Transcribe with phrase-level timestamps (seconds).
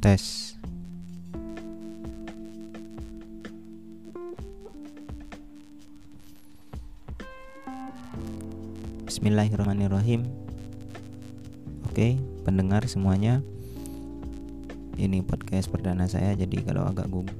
[0.00, 0.56] tes.
[9.04, 10.24] Bismillahirrahmanirrahim.
[11.84, 12.16] Oke
[12.48, 13.44] pendengar semuanya.
[15.00, 17.32] Ini podcast perdana saya Jadi kalau agak gugup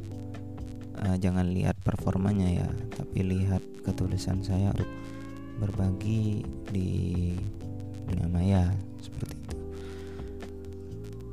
[0.97, 4.88] uh, Jangan lihat performanya ya Tapi lihat ketulisan saya Untuk
[5.61, 6.41] berbagi
[6.73, 6.88] di
[8.09, 8.65] dunia maya
[9.05, 9.40] Seperti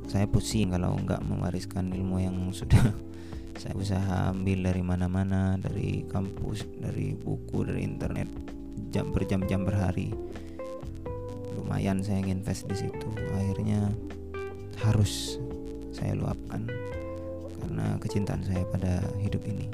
[0.08, 2.80] Saya pusing kalau nggak mewariskan ilmu yang sudah
[3.58, 8.30] saya usaha ambil dari mana-mana dari kampus dari buku dari internet
[8.88, 10.14] jam berjam-jam berhari.
[11.58, 13.08] Lumayan saya invest di situ.
[13.36, 13.92] Akhirnya
[14.80, 15.36] harus
[15.92, 16.70] saya luapkan
[17.58, 19.68] karena kecintaan saya pada hidup ini.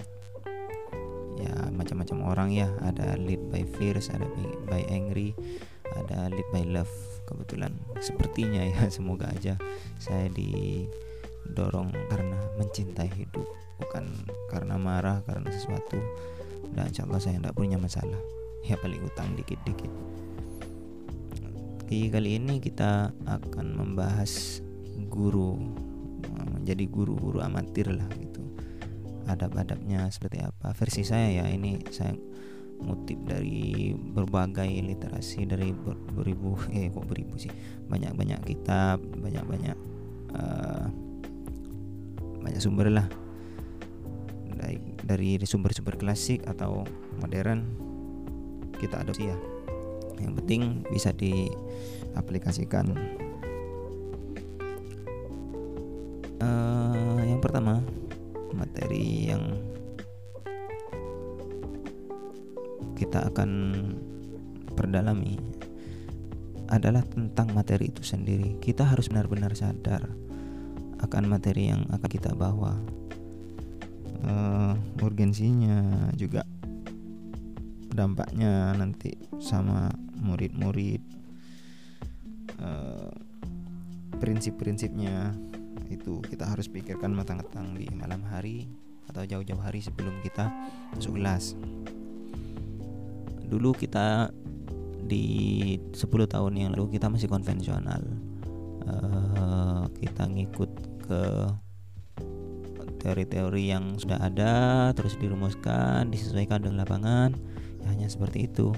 [1.39, 2.73] Ya macam-macam orang ya.
[2.83, 4.25] Ada lead by fears ada
[4.67, 5.37] by angry
[5.95, 9.57] ada lead by love kebetulan sepertinya ya semoga aja
[9.97, 13.47] saya didorong karena mencintai hidup
[13.79, 14.07] bukan
[14.51, 15.99] karena marah karena sesuatu.
[16.75, 18.19] Dan insya Allah saya tidak punya masalah.
[18.65, 19.93] Ya paling utang dikit-dikit.
[21.85, 24.65] Oke kali ini kita akan membahas
[25.13, 25.61] guru
[26.57, 28.41] menjadi guru-guru amatir lah gitu.
[29.29, 30.73] Adab-adabnya seperti apa.
[30.73, 32.17] Versi saya ya ini saya
[32.83, 37.51] ngutip dari berbagai literasi dari ber, beribu eh kok beribu sih?
[37.89, 39.77] Banyak-banyak kitab banyak-banyak
[40.35, 40.87] uh,
[42.45, 43.09] banyak sumber lah.
[45.05, 46.89] Dari sumber-sumber klasik atau
[47.21, 47.69] modern
[48.81, 49.37] kita adopsi ya.
[50.17, 52.97] Yang penting bisa diaplikasikan.
[56.41, 57.85] Uh, yang pertama
[58.57, 59.74] materi yang
[62.95, 63.51] kita akan
[64.75, 65.39] perdalami
[66.73, 68.57] adalah tentang materi itu sendiri.
[68.59, 70.09] Kita harus benar-benar sadar
[71.05, 72.81] akan materi yang akan kita bawa.
[74.25, 74.73] Uh,
[75.05, 76.49] urgensinya juga
[77.93, 81.05] dampaknya nanti sama murid-murid
[82.57, 83.13] uh,
[84.17, 85.37] prinsip-prinsipnya
[85.93, 88.65] itu kita harus pikirkan matang-matang di malam hari
[89.13, 90.49] atau jauh-jauh hari sebelum kita
[90.97, 91.53] masuk kelas
[93.49, 94.33] dulu kita
[95.05, 98.01] di 10 tahun yang lalu kita masih konvensional.
[98.85, 100.71] Uh, kita ngikut
[101.09, 101.23] ke
[103.01, 104.53] teori-teori yang sudah ada
[104.97, 107.37] terus dirumuskan disesuaikan dengan lapangan
[107.85, 108.73] ya, hanya seperti itu.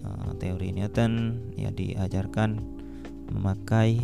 [0.00, 2.56] Uh, teori Newton ya diajarkan
[3.36, 4.00] memakai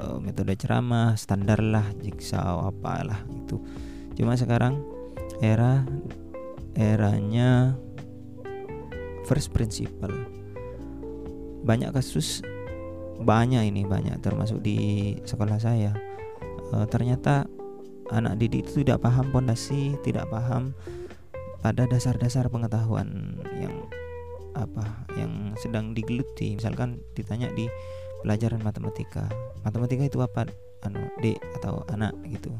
[0.00, 3.60] uh, metode ceramah standar lah jigsaw apalah itu
[4.16, 4.80] cuma sekarang
[5.44, 5.86] era
[6.78, 7.74] eranya
[9.26, 10.14] first principle
[11.66, 12.40] banyak kasus
[13.18, 15.90] banyak ini banyak termasuk di sekolah saya
[16.70, 17.50] uh, ternyata
[18.12, 20.72] anak didik itu tidak paham pondasi, tidak paham
[21.60, 23.74] pada dasar-dasar pengetahuan yang
[24.56, 26.56] apa yang sedang digeluti.
[26.56, 27.68] Misalkan ditanya di
[28.24, 29.28] pelajaran matematika,
[29.62, 30.48] matematika itu apa?
[30.86, 32.54] Anu, D atau anak gitu.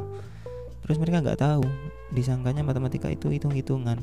[0.89, 1.69] Terus mereka nggak tahu,
[2.17, 4.01] disangkanya matematika itu hitung-hitungan.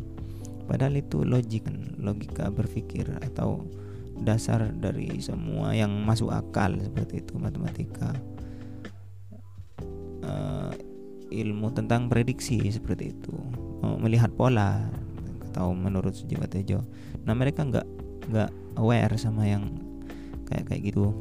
[0.69, 1.65] Padahal itu logik,
[1.97, 3.65] logika berpikir atau
[4.21, 8.13] dasar dari semua yang masuk akal seperti itu matematika.
[11.25, 13.33] Ilmu tentang prediksi seperti itu.
[13.81, 14.85] Melihat pola
[15.51, 16.85] atau menurut Sujiwo Tejo.
[17.25, 17.87] Nah mereka nggak
[18.29, 19.73] nggak aware sama yang
[20.47, 21.11] kayak kayak gitu.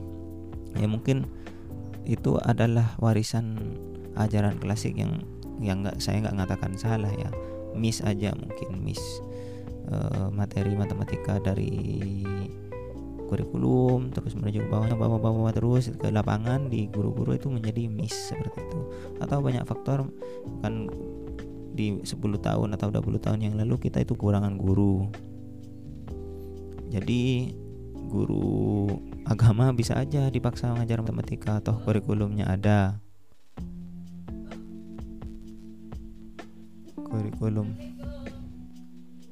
[0.76, 1.24] Ya mungkin
[2.04, 3.58] itu adalah warisan
[4.14, 5.24] ajaran klasik yang
[5.62, 7.30] yang nggak saya nggak mengatakan salah ya.
[7.74, 9.02] Miss aja mungkin miss
[9.90, 12.22] uh, materi matematika dari
[13.26, 18.62] kurikulum terus menuju ke bawahnya bawah-bawah terus ke lapangan di guru-guru itu menjadi miss seperti
[18.62, 18.80] itu.
[19.18, 20.06] Atau banyak faktor
[20.62, 20.86] kan
[21.74, 25.10] di 10 tahun atau 20 tahun yang lalu kita itu kekurangan guru.
[26.94, 27.50] Jadi
[28.06, 28.86] guru
[29.26, 33.02] agama bisa aja dipaksa mengajar matematika atau kurikulumnya ada
[37.14, 37.70] kurikulum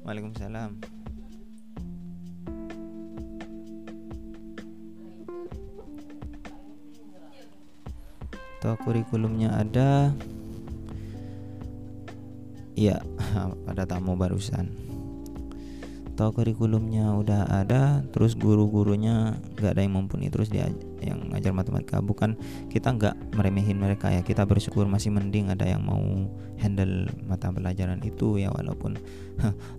[0.07, 0.79] Waalaikumsalam.
[8.59, 10.15] Atau kurikulumnya ada.
[12.73, 13.05] Ya
[13.69, 14.65] pada tamu barusan.
[16.09, 20.67] Atau kurikulumnya udah ada terus guru-gurunya nggak ada yang mumpuni terus dia
[21.03, 21.99] yang ngajar matematika.
[21.99, 22.39] Bukan
[22.71, 24.23] kita nggak meremehin mereka ya.
[24.23, 26.01] Kita bersyukur masih mending ada yang mau
[26.57, 28.95] handle mata pelajaran itu ya walaupun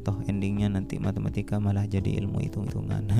[0.07, 3.05] toh endingnya nanti matematika malah jadi ilmu hitung-hitungan.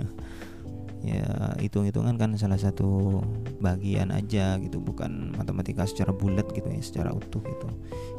[1.05, 3.21] Ya hitung-hitungan kan salah satu
[3.61, 7.69] bagian aja gitu bukan matematika secara bulat gitu ya secara utuh gitu.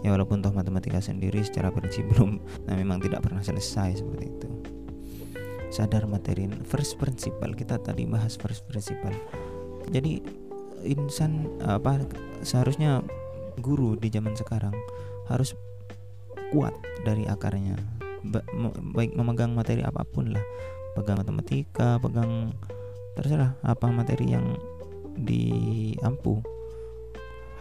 [0.06, 2.38] Ya walaupun toh matematika sendiri secara prinsip belum
[2.70, 4.50] nah memang tidak pernah selesai seperti itu.
[5.74, 7.58] Sadar materi first principle.
[7.58, 9.18] Kita tadi bahas first principle
[9.90, 10.22] jadi
[10.86, 12.06] insan apa
[12.46, 13.02] seharusnya
[13.60, 14.74] guru di zaman sekarang
[15.32, 15.58] harus
[16.54, 16.74] kuat
[17.04, 17.78] dari akarnya.
[18.94, 20.46] Baik memegang materi apa pun lah.
[20.96, 22.56] Pegang matematika pegang
[23.16, 24.56] terserah apa materi yang
[25.16, 26.44] diampu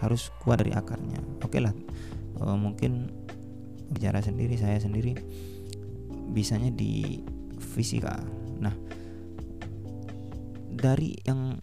[0.02, 1.18] harus kuat dari akarnya.
[1.42, 1.74] Oke lah
[2.42, 3.10] uh, mungkin
[3.90, 5.14] bicara sendiri saya sendiri
[6.34, 7.22] bisanya di
[7.58, 8.18] fisika.
[8.58, 8.74] Nah
[10.74, 11.58] dari yang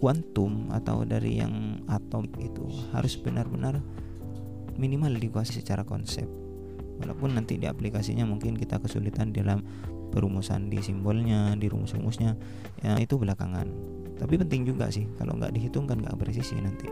[0.00, 2.64] kuantum atau dari yang atom itu
[2.96, 3.84] harus benar-benar
[4.80, 6.24] minimal dikuasai secara konsep.
[7.04, 9.60] Walaupun nanti di aplikasinya mungkin kita kesulitan dalam
[10.08, 12.32] perumusan di simbolnya di rumus-rumusnya
[12.80, 13.68] ya itu belakangan.
[14.16, 16.88] Tapi penting juga sih kalau nggak dihitung kan nggak presisi nanti.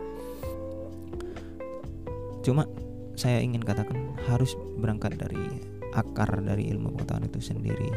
[2.45, 2.69] Cuma
[3.17, 5.41] saya ingin katakan harus berangkat dari
[5.97, 7.89] akar dari ilmu pengetahuan itu sendiri.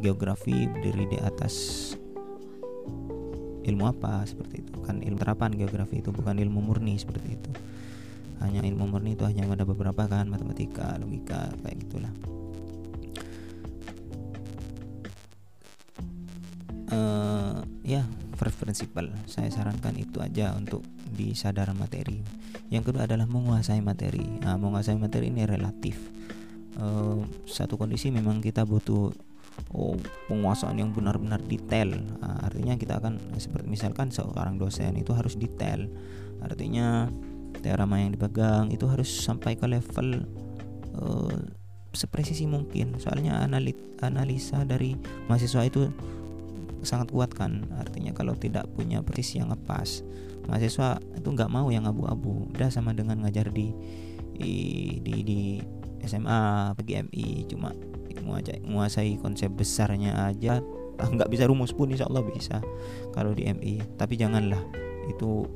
[0.00, 1.54] Geografi berdiri di atas
[3.64, 4.24] ilmu apa?
[4.24, 4.74] Seperti itu.
[4.84, 7.50] Kan ilmu terapan geografi itu bukan ilmu murni seperti itu.
[8.40, 12.12] Hanya ilmu murni itu hanya ada beberapa kan matematika logika kayak gitulah.
[16.90, 18.02] Uh, ya
[18.40, 19.12] first principle.
[19.28, 20.80] Saya sarankan itu aja untuk
[21.12, 22.24] disadar materi.
[22.72, 24.24] Yang kedua adalah menguasai materi.
[24.40, 26.00] Nah, menguasai materi ini relatif.
[26.80, 29.12] Uh, satu kondisi memang kita butuh
[29.74, 29.96] oh,
[30.26, 31.94] penguasaan yang benar-benar detail.
[32.20, 35.86] Nah, artinya kita akan seperti misalkan seorang dosen itu harus detail.
[36.40, 37.08] Artinya
[37.60, 40.24] teorema yang dipegang itu harus sampai ke level
[40.96, 41.36] uh,
[41.92, 42.96] sepresisi mungkin.
[42.96, 44.96] Soalnya analit, analisa dari
[45.28, 45.90] mahasiswa itu
[46.80, 47.68] sangat kuat kan.
[47.76, 50.02] Artinya kalau tidak punya presisi yang ngepas
[50.48, 52.48] mahasiswa itu nggak mau yang abu-abu.
[52.50, 53.70] Udah sama dengan ngajar di
[54.40, 54.52] di
[55.04, 55.40] di, di
[56.00, 57.76] SMA PGMI cuma
[58.22, 60.60] menguasai konsep besarnya aja.
[61.00, 62.60] Nggak bisa rumus pun insya Allah bisa
[63.16, 64.60] kalau di MI tapi janganlah
[65.08, 65.48] itu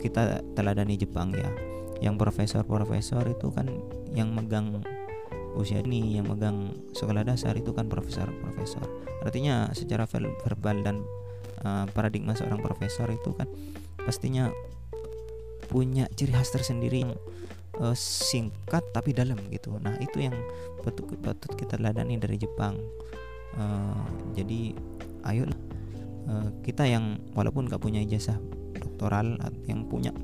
[0.00, 1.50] kita teladani Jepang ya.
[1.98, 3.66] Yang profesor-profesor itu kan
[4.14, 4.80] yang megang
[5.58, 8.86] usia ini yang megang sekolah dasar itu kan profesor-profesor.
[9.26, 11.02] Artinya secara verbal dan
[11.66, 13.50] uh, paradigma seorang profesor itu kan
[13.98, 14.54] pastinya
[15.68, 17.04] punya ciri khas tersendiri.
[17.04, 17.12] yang
[17.80, 19.78] uh, singkat tapi dalam gitu.
[19.78, 20.36] Nah itu yang
[20.82, 22.78] patut patut kita ladani dari Jepang.
[23.58, 24.76] Uh, jadi
[25.32, 25.48] ayo
[26.30, 28.38] uh, kita yang walaupun gak punya ijazah
[28.78, 30.14] doktoral yang punya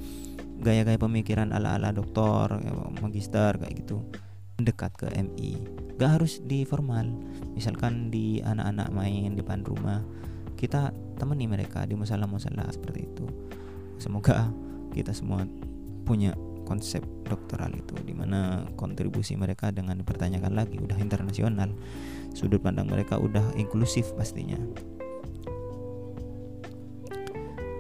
[0.63, 2.63] gaya-gaya pemikiran ala-ala doktor
[3.03, 4.07] magister kayak gitu
[4.55, 5.59] dekat ke MI
[5.99, 7.07] gak harus di formal.
[7.55, 10.03] Misalkan di anak-anak main di depan rumah
[10.59, 13.27] kita temani mereka di musola-musola seperti itu.
[13.99, 14.51] Semoga
[14.91, 15.47] kita semua
[16.03, 16.35] punya
[16.65, 21.71] konsep doktoral itu di mana kontribusi mereka dengan dipertanyakan lagi udah internasional.
[22.35, 24.59] Sudut pandang mereka udah inklusif pastinya.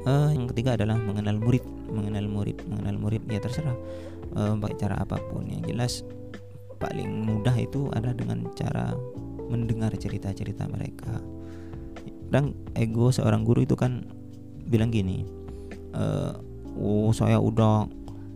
[0.04, 3.76] Uh, yang ketiga adalah mengenal murid mengenal murid mengenal murid ya terserah.
[4.36, 6.04] Uh, pakai cara apa pun yang jelas
[6.76, 8.92] paling mudah itu adalah dengan cara
[9.48, 11.18] mendengar cerita-cerita mereka.
[12.28, 14.04] Dan ego seorang guru itu kan
[14.66, 15.22] bilang gini
[15.94, 16.04] e,
[16.74, 17.86] oh saya udah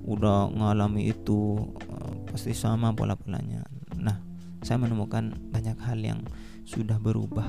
[0.09, 3.69] udah ngalami itu uh, pasti sama pola-polanya.
[4.01, 4.17] Nah
[4.65, 6.21] saya menemukan banyak hal yang
[6.65, 7.47] sudah berubah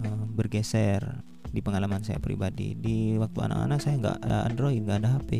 [0.00, 1.20] uh, bergeser
[1.52, 2.72] di pengalaman saya pribadi.
[2.72, 5.30] Di waktu anak-anak saya nggak ada Android nggak ada HP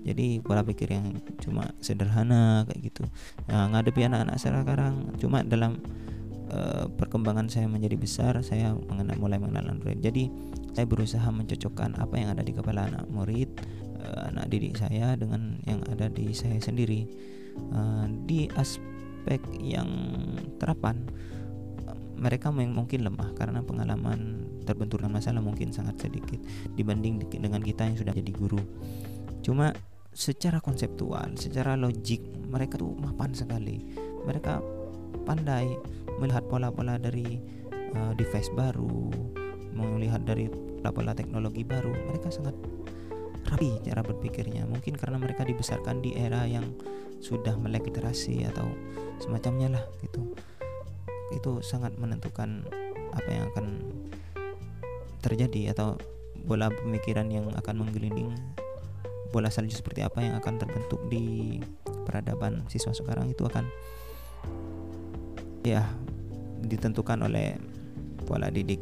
[0.00, 3.04] jadi pola pikir yang cuma sederhana kayak gitu.
[3.52, 5.76] Nah, ngadepi anak-anak sekarang cuma dalam
[6.48, 10.00] uh, perkembangan saya menjadi besar saya mengenal mulai mengenal Android.
[10.00, 10.32] Jadi
[10.72, 13.52] saya berusaha mencocokkan apa yang ada di kepala anak murid
[14.00, 17.04] uh, anak didik saya dengan yang ada di saya sendiri
[17.72, 19.88] uh, di aspek yang
[20.56, 21.04] terapan
[22.20, 26.36] mereka mungkin lemah karena pengalaman terbenturkan masalah mungkin sangat sedikit
[26.76, 28.60] dibanding dengan kita yang sudah jadi guru.
[29.40, 29.72] Cuma
[30.12, 32.20] secara konseptual, secara logik
[32.52, 33.80] mereka tuh mapan sekali.
[34.28, 34.60] Mereka
[35.24, 35.72] pandai
[36.20, 37.40] melihat pola-pola dari
[37.96, 39.08] uh, device baru,
[39.72, 40.52] melihat dari
[40.84, 41.88] pola-pola teknologi baru.
[42.12, 42.52] Mereka sangat
[43.48, 44.66] rapi cara berpikirnya.
[44.68, 46.66] Mungkin karena mereka dibesarkan di era yang
[47.20, 48.66] sudah melek literasi atau
[49.20, 50.36] semacamnya lah gitu.
[51.32, 52.66] Itu sangat menentukan
[53.14, 53.66] apa yang akan
[55.20, 56.00] terjadi atau
[56.40, 58.32] bola pemikiran yang akan menggelinding
[59.30, 61.58] bola salju seperti apa yang akan terbentuk di
[62.08, 63.68] peradaban siswa sekarang itu akan
[65.62, 65.86] ya
[66.64, 67.60] ditentukan oleh
[68.26, 68.80] pola didik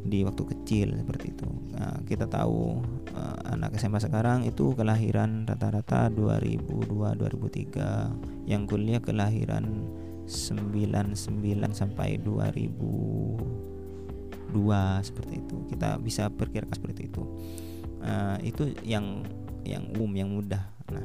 [0.00, 1.48] di waktu kecil seperti itu.
[1.76, 2.80] Nah, kita tahu
[3.12, 9.84] uh, anak SMA sekarang itu kelahiran rata-rata 2002 2003, yang kuliah kelahiran
[10.24, 11.04] 99
[11.76, 14.56] sampai 2002
[15.04, 15.56] seperti itu.
[15.68, 17.22] Kita bisa perkirakan seperti itu.
[18.00, 19.20] Uh, itu yang
[19.68, 20.64] yang umum yang mudah.
[20.88, 21.04] Nah,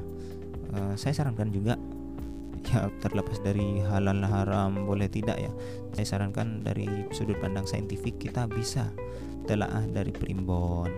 [0.71, 1.75] uh, saya sarankan juga
[2.71, 5.51] ya terlepas dari halal haram boleh tidak ya?
[5.93, 8.89] Saya sarankan dari sudut pandang saintifik kita bisa
[9.45, 10.89] telaah dari primbon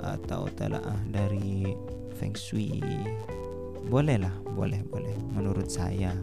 [0.00, 1.74] atau telaah dari
[2.16, 2.80] feng shui.
[3.90, 6.14] Bolehlah boleh boleh menurut saya.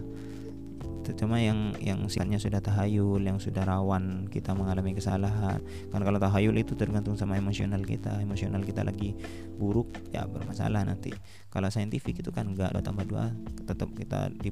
[1.07, 5.63] Cuma yang yang sifatnya sudah tahayul yang sudah rawan kita mengalami kesalahan.
[5.87, 8.19] Kan kalau tahayul itu tergantung sama emosional kita.
[8.19, 9.15] Emosional kita lagi
[9.55, 11.15] buruk ya bermasalah nanti.
[11.47, 13.31] Kalau saintifik itu kan enggak dua tambah dua
[13.63, 14.51] tetap kita di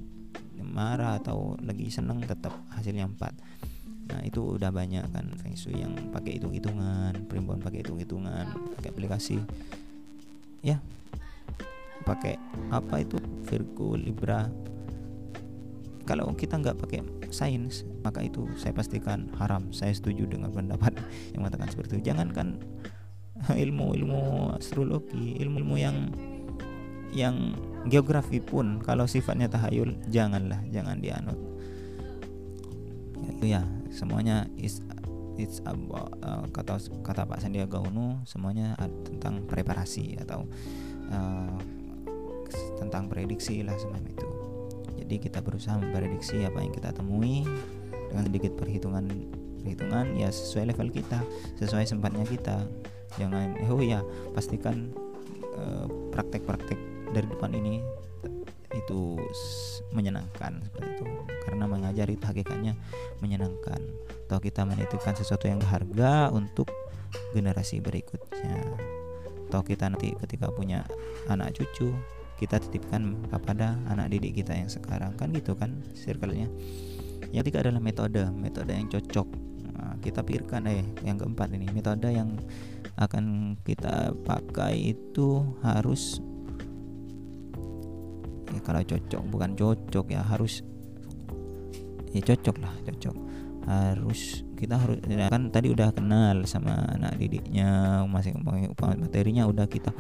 [0.76, 3.66] marah atau lagi seneng tetap hasilnya 4
[4.06, 8.46] nah itu udah banyak kan feng shui yang pakai hitung hitungan primbon pakai hitung hitungan
[8.78, 9.42] pakai aplikasi.
[10.62, 10.78] Ya
[12.06, 12.38] pakai
[12.70, 13.18] apa itu?
[13.50, 14.46] Virgo Libra.
[16.06, 17.02] Kalau kita nggak pakai
[17.34, 19.74] sains maka itu saya pastikan haram.
[19.74, 20.94] Saya setuju dengan pendapat
[21.34, 22.14] yang mengatakan seperti itu.
[22.14, 22.62] Jangankan
[23.50, 24.22] ilmu ilmu
[24.54, 26.14] astrologi ilmu ilmu yang
[27.16, 27.56] yang
[27.88, 31.40] geografi pun kalau sifatnya tahayul janganlah jangan dianut.
[33.32, 34.84] Itu ya semuanya is
[35.40, 38.76] it's about, uh, kata kata Pak Sandiaga Uno semuanya
[39.08, 40.44] tentang preparasi atau
[41.08, 41.56] uh,
[42.76, 44.30] tentang prediksi lah semacam itu.
[45.00, 47.48] Jadi kita berusaha memprediksi apa yang kita temui
[48.12, 49.08] dengan sedikit perhitungan
[49.64, 51.24] perhitungan ya sesuai level kita
[51.64, 52.68] sesuai sempatnya kita.
[53.16, 54.04] Jangan oh ya
[54.36, 54.92] pastikan
[55.56, 57.84] uh, praktek-praktek dari depan ini
[58.76, 59.16] itu
[59.96, 61.06] menyenangkan seperti itu.
[61.48, 62.76] Karena mengajar itu hakikatnya
[63.24, 63.80] menyenangkan.
[64.28, 66.68] Atau kita menitipkan sesuatu yang berharga untuk
[67.32, 68.60] generasi berikutnya.
[69.48, 70.84] Atau kita nanti ketika punya
[71.32, 71.96] anak cucu
[72.36, 75.16] kita titipkan kepada anak didik kita yang sekarang.
[75.16, 76.52] Kan gitu kan circle-nya.
[77.32, 78.24] Yang ketiga adalah metode.
[78.36, 79.28] Metode yang cocok.
[79.76, 81.72] Nah, kita pikirkan eh yang keempat ini.
[81.72, 82.36] Metode yang
[83.00, 86.20] akan kita pakai itu harus
[88.56, 89.22] ya kalau cocok.
[89.28, 90.64] Bukan cocok ya harus
[92.16, 93.16] ya cocok lah cocok.
[93.66, 98.40] Harus kita harus ya kan tadi udah kenal sama anak didiknya masing
[98.80, 99.92] materinya udah kita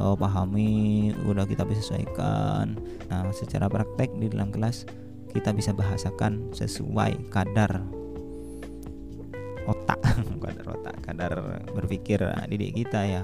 [0.00, 2.78] oh, pahami udah kita bisa sesuaikan.
[3.12, 4.88] Nah secara praktek di dalam kelas
[5.34, 7.84] kita bisa bahasakan sesuai kadar
[9.68, 10.00] otak
[10.44, 11.32] kadar otak kadar
[11.76, 13.22] berpikir didik kita ya.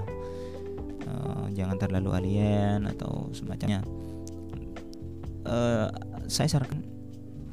[1.05, 3.85] Uh, jangan terlalu alien atau semacamnya
[5.49, 5.89] uh,
[6.29, 6.85] saya sarankan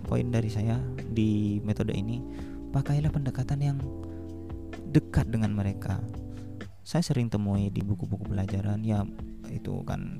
[0.08, 0.76] poin dari saya
[1.12, 2.20] di metode ini
[2.76, 3.78] pakailah pendekatan yang
[4.92, 6.00] dekat dengan mereka.
[6.84, 9.08] Saya sering temui di buku-buku pelajaran ya
[9.48, 10.20] itu kan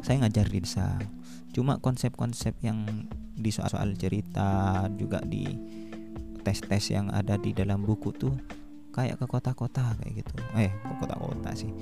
[0.00, 0.96] saya ngajar di desa.
[1.52, 2.86] Cuma konsep-konsep yang
[3.38, 5.44] di soal-soal cerita juga di
[6.40, 8.32] tes-tes yang ada di dalam buku tuh
[8.94, 10.34] kayak ke kota-kota kayak gitu.
[10.56, 11.72] Eh ke kota-kota sih?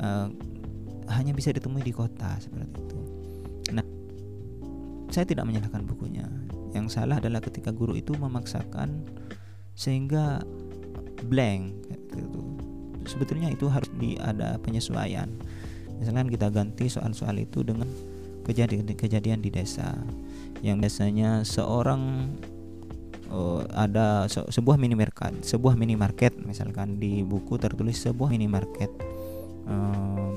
[0.00, 0.32] Uh,
[1.12, 3.05] hanya bisa ditemui di kota seperti itu
[5.16, 6.28] saya tidak menyalahkan bukunya.
[6.76, 9.00] Yang salah adalah ketika guru itu memaksakan
[9.72, 10.44] sehingga
[11.24, 11.72] blank
[12.12, 12.44] gitu.
[13.08, 15.32] Sebetulnya itu harus di ada penyesuaian.
[15.96, 17.88] Misalkan kita ganti soal-soal itu dengan
[18.44, 19.96] kejadian-kejadian di desa
[20.60, 22.28] yang biasanya seorang
[23.32, 28.92] uh, ada se sebuah minimarket, sebuah minimarket misalkan di buku tertulis sebuah minimarket
[29.64, 30.36] um,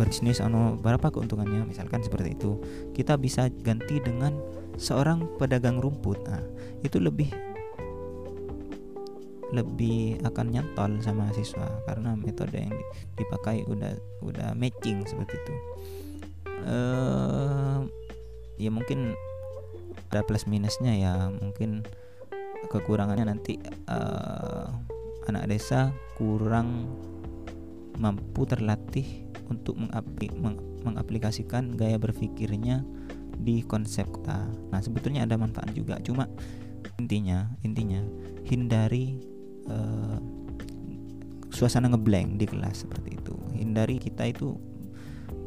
[0.00, 1.68] berbisnis anu berapa keuntungannya?
[1.68, 2.56] Misalkan seperti itu.
[2.96, 4.32] Kita bisa ganti dengan
[4.80, 6.24] seorang pedagang rumput.
[6.24, 6.40] Nah
[6.80, 7.28] itu lebih
[9.52, 12.72] lebih akan nyantol sama siswa karena metode yang
[13.18, 13.92] dipakai udah
[14.24, 15.54] udah matching seperti itu.
[16.64, 17.84] Uh,
[18.56, 19.12] ya mungkin
[20.08, 21.14] ada plus minusnya ya.
[21.28, 21.84] Mungkin
[22.72, 24.70] kekurangannya nanti uh,
[25.28, 26.88] anak desa kurang
[28.00, 29.74] mampu terlatih untuk
[30.86, 32.86] mengaplikasikan gaya berpikirnya
[33.36, 34.46] di konsep kota.
[34.70, 36.30] Nah, sebetulnya ada manfaat juga, cuma
[36.96, 38.00] intinya intinya
[38.46, 39.18] hindari
[39.68, 40.18] uh,
[41.50, 43.34] suasana ngeblank di kelas seperti itu.
[43.52, 44.56] Hindari kita itu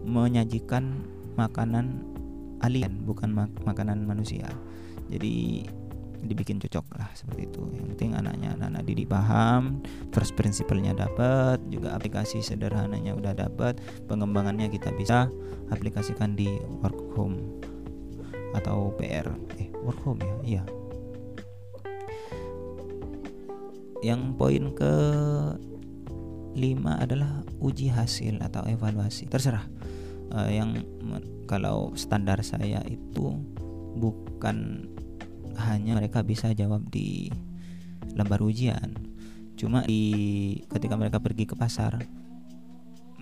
[0.04, 1.08] menyajikan
[1.40, 2.04] makanan
[2.62, 4.46] alien bukan mak makanan manusia.
[5.10, 5.68] Jadi
[6.26, 7.62] dibikin cocok lah seperti itu.
[7.76, 9.84] Yang penting anaknya anak-anak didik paham
[10.16, 15.28] first prinsipalnya dapat juga aplikasi sederhananya udah dapat pengembangannya kita bisa
[15.70, 16.50] aplikasikan di
[16.82, 17.40] work home
[18.54, 19.28] atau PR
[19.60, 20.36] eh work home ya?
[20.44, 20.64] Iya.
[24.04, 24.94] Yang poin ke
[26.54, 29.26] lima adalah uji hasil atau evaluasi.
[29.26, 29.66] Terserah.
[30.34, 30.82] Uh, yang
[31.46, 33.38] kalau standar saya itu
[33.98, 34.90] bukan
[35.58, 37.30] hanya mereka bisa jawab di
[38.14, 38.94] lembar ujian.
[39.58, 40.04] Cuma di
[40.70, 42.02] ketika mereka pergi ke pasar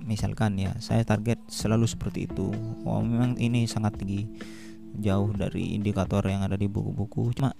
[0.02, 2.50] misalkan ya saya target selalu seperti itu.
[2.88, 4.26] Oh memang ini sangat tinggi
[5.00, 7.36] jauh dari indikator yang ada di buku-buku.
[7.38, 7.54] Cuma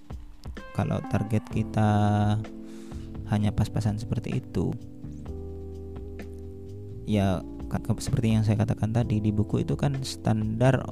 [0.72, 1.90] kalau target kita
[3.32, 4.72] hanya pas-pasan seperti itu
[7.08, 7.40] ya
[7.98, 10.84] seperti yang saya katakan tadi di buku itu kan standar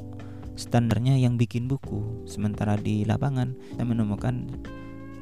[0.55, 2.27] standarnya yang bikin buku.
[2.27, 4.49] Sementara di lapangan saya menemukan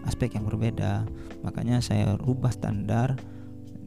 [0.08, 1.04] aspek yang berbeda.
[1.44, 3.18] Makanya saya rubah standar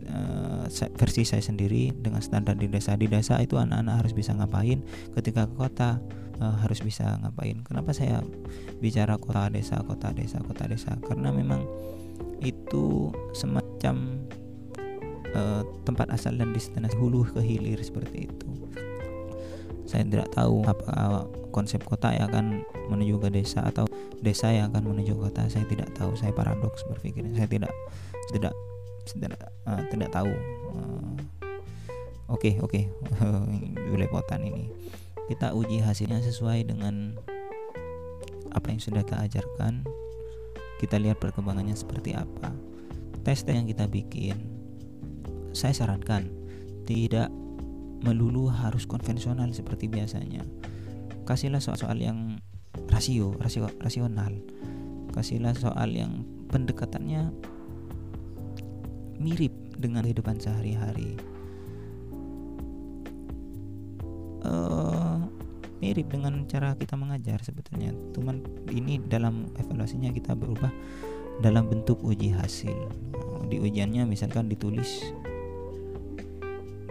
[0.09, 0.65] uh,
[0.97, 2.93] versi saya sendiri dengan standar di desa.
[2.97, 4.85] Di desa itu anak-anak harus bisa ngapain?
[5.17, 5.97] Ketika ke kota
[6.39, 7.61] uh, harus bisa ngapain?
[7.65, 8.21] Kenapa saya
[8.79, 10.97] bicara kota desa kota desa kota desa?
[11.05, 11.65] Karena memang
[12.41, 14.25] itu semacam
[15.37, 18.49] uh, tempat asal dan destinasi hulu ke hilir seperti itu.
[19.91, 23.83] Saya tidak tahu apa konsep kota yang akan menuju ke desa atau
[24.23, 25.51] desa yang akan menuju ke kota.
[25.51, 26.15] Saya tidak tahu.
[26.15, 27.27] Saya paradoks berpikir.
[27.35, 27.75] Saya tidak
[28.31, 28.55] tidak
[29.03, 30.31] tidak uh, tidak tahu.
[32.31, 32.87] Oke uh, oke okay,
[34.07, 34.39] okay.
[34.47, 34.71] ini
[35.27, 37.19] kita uji hasilnya sesuai dengan
[38.51, 39.83] apa yang sudah kita ajarkan
[40.83, 42.51] kita lihat perkembangannya seperti apa
[43.23, 44.35] tes yang kita bikin
[45.55, 46.27] saya sarankan
[46.83, 47.31] tidak
[48.01, 50.41] melulu harus konvensional seperti biasanya.
[51.25, 52.41] Kasihlah soal-soal yang
[52.89, 54.33] rasio, rasio rasional.
[55.13, 57.29] Kasihlah soal yang pendekatannya
[59.21, 61.15] mirip dengan kehidupan sehari-hari.
[64.41, 65.21] Uh,
[65.77, 67.93] mirip dengan cara kita mengajar sebetulnya.
[68.17, 68.41] Cuman
[68.73, 70.73] ini dalam evaluasinya kita berubah
[71.45, 72.89] dalam bentuk uji hasil.
[73.49, 75.13] Di ujiannya misalkan ditulis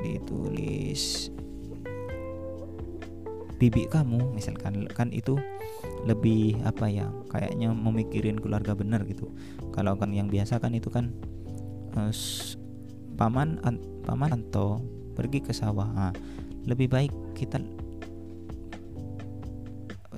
[0.03, 1.33] ditulis
[3.61, 4.89] bibik kamu misalkan.
[4.89, 5.37] Kan itu
[6.09, 9.29] lebih apa ya kayaknya memikirin keluarga benar gitu.
[9.77, 11.13] Kalau kan yang biasa kan itu kan
[11.97, 12.13] uh,
[13.21, 14.81] paman an, paman Anto
[15.13, 15.89] pergi ke sawah.
[15.93, 16.15] Nah,
[16.65, 17.61] lebih baik kita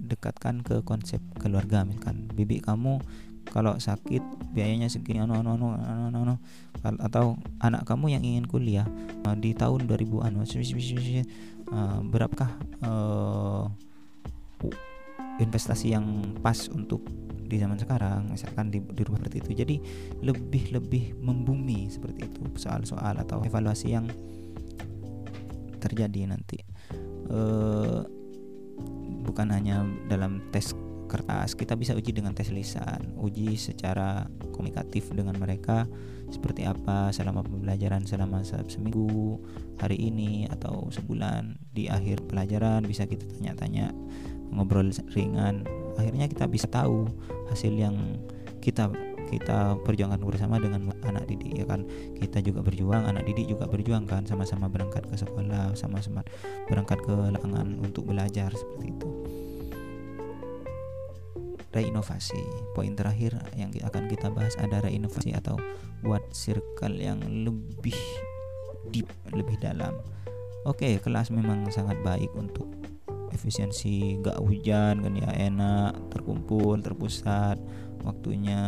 [0.03, 2.31] dekatkan ke konsep keluarga misalkan.
[2.31, 3.03] Bibi kamu
[3.53, 4.25] kalau sakit
[4.57, 6.35] biayanya segini anu anu anu anu anu, anu.
[7.05, 8.89] atau anak kamu yang ingin kuliah
[9.29, 13.69] uh, di tahun 2000 anu uh, berapakah uh,
[15.37, 17.05] investasi yang pas untuk
[17.53, 19.77] di zaman sekarang misalkan di, di rumah seperti itu jadi
[20.25, 24.09] lebih lebih membumi seperti itu soal-soal atau evaluasi yang
[25.77, 26.57] terjadi nanti
[27.29, 28.01] uh,
[29.29, 30.73] bukan hanya dalam tes
[31.13, 34.25] kertas kita bisa uji dengan tes lisan uji secara
[34.57, 35.85] komunikatif dengan mereka
[36.33, 39.37] seperti apa selama pembelajaran selama seminggu
[39.77, 41.61] hari ini atau sebulan.
[41.77, 43.93] Di akhir pelajaran bisa kita tanya-tanya
[44.49, 45.69] ngobrol ringan.
[46.01, 47.05] Akhirnya kita bisa tahu
[47.53, 48.17] hasil yang
[48.65, 48.89] kita
[49.29, 51.85] kita perjuangkan bersama dengan anak didik ya kan?
[52.17, 54.25] Kita juga berjuang anak didik juga berjuang kan?
[54.25, 56.25] Sama-sama berangkat ke sekolah sama-sama
[56.73, 59.12] berangkat ke lapangan untuk belajar seperti itu
[61.73, 62.41] reinovasi.
[62.77, 65.57] Poin terakhir yang akan kita bahas ada reinovasi atau
[66.05, 67.97] buat circle yang lebih
[68.93, 69.97] deep lebih dalam.
[70.69, 72.71] Oke kelas memang sangat baik untuk
[73.33, 77.57] efisiensi gak hujan kan ya enak terkumpul terpusat
[78.05, 78.61] waktunya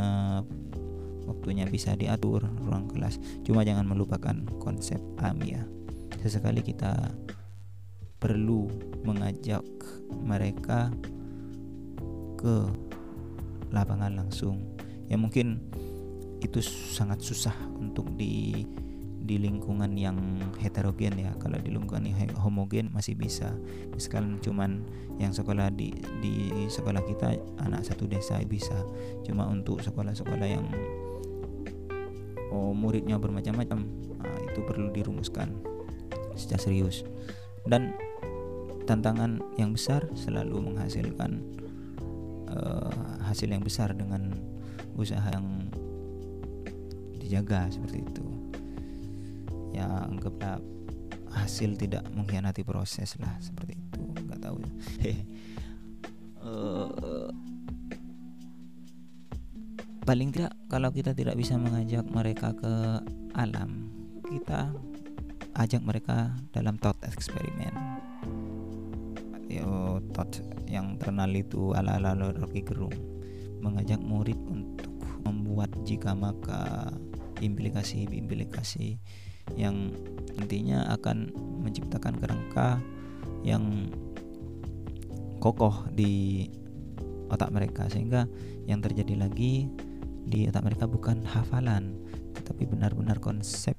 [1.28, 3.20] waktunya bisa diatur ruang kelas.
[3.44, 5.62] Cuma jangan melupakan konsep AMI ya
[6.24, 7.12] sesekali kita
[8.16, 8.64] perlu
[9.04, 9.60] mengajak
[10.16, 10.88] mereka
[12.40, 12.64] ke
[13.74, 14.78] lapangan langsung.
[15.10, 15.60] Ya mungkin
[16.38, 18.64] itu sangat susah untuk di
[19.24, 20.16] di lingkungan yang
[20.60, 21.32] heterogen ya.
[21.40, 23.56] Kalau di lingkungan yang homogen masih bisa.
[23.90, 24.84] Misalkan cuman
[25.18, 27.34] yang sekolah di di sekolah kita
[27.64, 28.76] anak satu desa bisa.
[29.26, 30.64] Cuma untuk sekolah-sekolah yang
[32.52, 33.82] oh, muridnya bermacam-macam
[34.20, 35.50] nah, itu perlu dirumuskan
[36.36, 37.02] secara serius.
[37.64, 37.96] Dan
[38.84, 41.40] tantangan yang besar selalu menghasilkan
[42.54, 44.30] uh, hasil yang besar dengan
[44.94, 45.68] usaha yang
[47.18, 48.26] dijaga seperti itu.
[49.74, 50.62] Ya anggaplah
[51.34, 54.02] hasil tidak mengkhianati proses lah seperti itu.
[54.30, 54.70] Nggak tahu ya.
[56.44, 57.28] Uh,
[60.04, 63.00] paling tidak kalau kita tidak bisa mengajak mereka ke
[63.32, 63.88] alam
[64.28, 64.68] kita
[65.56, 67.93] ajak mereka dalam thought eksperimen
[70.14, 72.94] Thought yang terkenal itu ala-ala Rocky Gerung.
[73.60, 74.90] Mengajak murid untuk
[75.24, 76.92] membuat jika maka
[77.40, 78.98] implikasi-implikasi
[79.56, 79.92] yang
[80.36, 81.32] nantinya akan
[81.64, 82.80] menciptakan kerangka
[83.44, 83.92] yang
[85.38, 86.48] kokoh di
[87.28, 87.86] otak mereka.
[87.92, 88.24] Sehingga
[88.64, 89.68] yang terjadi lagi
[90.24, 92.00] di otak mereka bukan hafalan
[92.32, 93.76] tetapi benar-benar konsep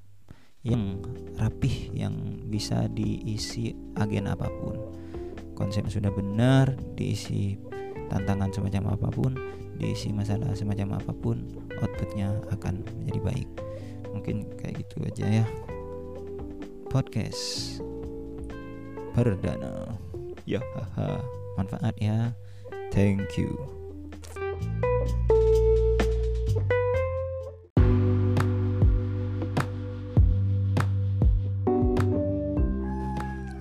[0.66, 0.98] yang
[1.38, 4.78] rapih yang bisa diisi agen apa pun
[5.56, 7.56] konsep sudah benar diisi
[8.12, 9.32] tantangan semacam apa pun
[9.80, 11.42] diisi masalah semacam apa pun
[11.80, 13.50] outputnya akan menjadi baik.
[14.12, 15.46] Mungkin kayak gitu aja ya.
[16.92, 17.80] Podcast
[19.16, 19.96] perdana.
[20.48, 21.20] Ya haha.
[21.56, 22.36] Manfaat ya.
[22.92, 23.56] Thank you.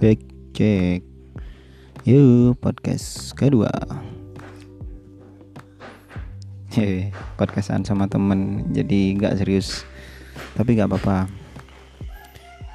[0.05, 0.21] Cek
[0.53, 1.14] cek
[2.05, 3.73] yuk podcast kedua.
[6.77, 7.09] Hehe
[7.41, 8.69] podcastan sama temen.
[8.77, 9.89] Jadi nggak serius
[10.53, 11.33] tapi nggak apa-apa.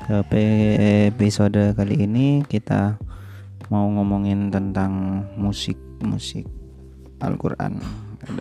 [0.09, 0.41] Ke
[1.13, 2.97] episode kali ini kita
[3.69, 6.49] mau ngomongin tentang musik musik
[7.21, 7.77] Al-Quran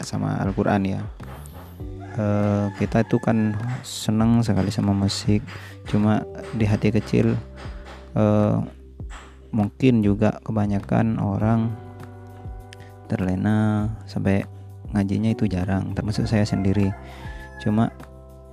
[0.01, 1.05] sama Al-Quran ya.
[2.17, 3.53] Uh, kita itu kan
[3.85, 5.45] seneng sekali sama musik.
[5.85, 6.25] Cuma
[6.57, 7.37] di hati kecil
[8.17, 8.65] uh,
[9.51, 11.73] mungkin juga kebanyakan orang
[13.09, 14.45] terlena sampai
[14.93, 16.93] ngajinya itu jarang termasuk saya sendiri
[17.65, 17.89] cuma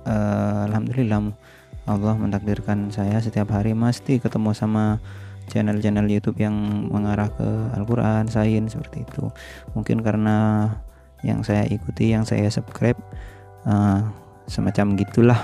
[0.08, 1.32] uh, alhamdulillah
[1.86, 4.98] Allah mentakdirkan saya setiap hari mesti ketemu sama
[5.46, 6.54] channel-channel YouTube yang
[6.90, 9.30] mengarah ke Al-Quran, sains seperti itu.
[9.78, 10.66] Mungkin karena
[11.22, 12.98] yang saya ikuti, yang saya subscribe
[13.66, 14.02] uh,
[14.50, 15.40] semacam gitulah.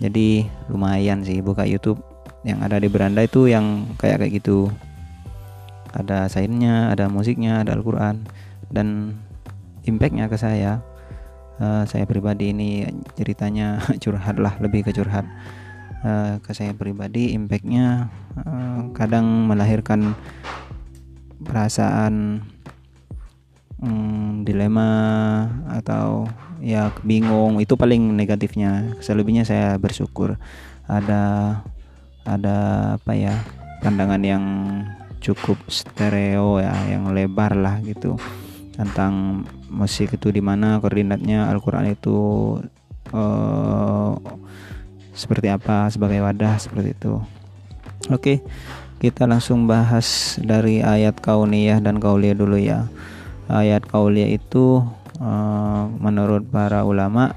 [0.00, 2.00] Jadi lumayan sih buka YouTube
[2.44, 4.68] yang ada di beranda itu yang kayak kayak gitu.
[5.96, 8.28] Ada sainsnya, ada musiknya, ada Al-Quran.
[8.68, 9.16] Dan
[9.88, 10.84] impactnya ke saya
[11.58, 15.26] uh, saya pribadi ini ceritanya curhat lah lebih ke curhat.
[16.04, 18.12] Uh, ke saya pribadi impactnya
[18.44, 20.12] uh, kadang melahirkan
[21.40, 22.44] perasaan
[23.80, 24.90] um, dilema
[25.72, 26.28] atau
[26.60, 27.56] ya bingung.
[27.60, 29.00] Itu paling negatifnya.
[29.00, 30.36] Selebihnya saya bersyukur.
[30.84, 31.64] Ada
[32.24, 32.56] ada
[32.96, 33.34] apa ya
[33.84, 34.44] pandangan yang
[35.20, 38.20] cukup stereo ya yang lebar lah gitu
[38.76, 42.16] tentang musik itu di mana koordinatnya Al-Qur'an itu
[43.14, 44.12] uh,
[45.14, 47.22] seperti apa sebagai wadah seperti itu.
[48.10, 48.42] Oke,
[48.98, 52.90] kita langsung bahas dari ayat kauniyah dan kauliyah dulu ya.
[53.46, 54.82] Ayat kauliyah itu
[55.22, 57.32] uh, menurut para ulama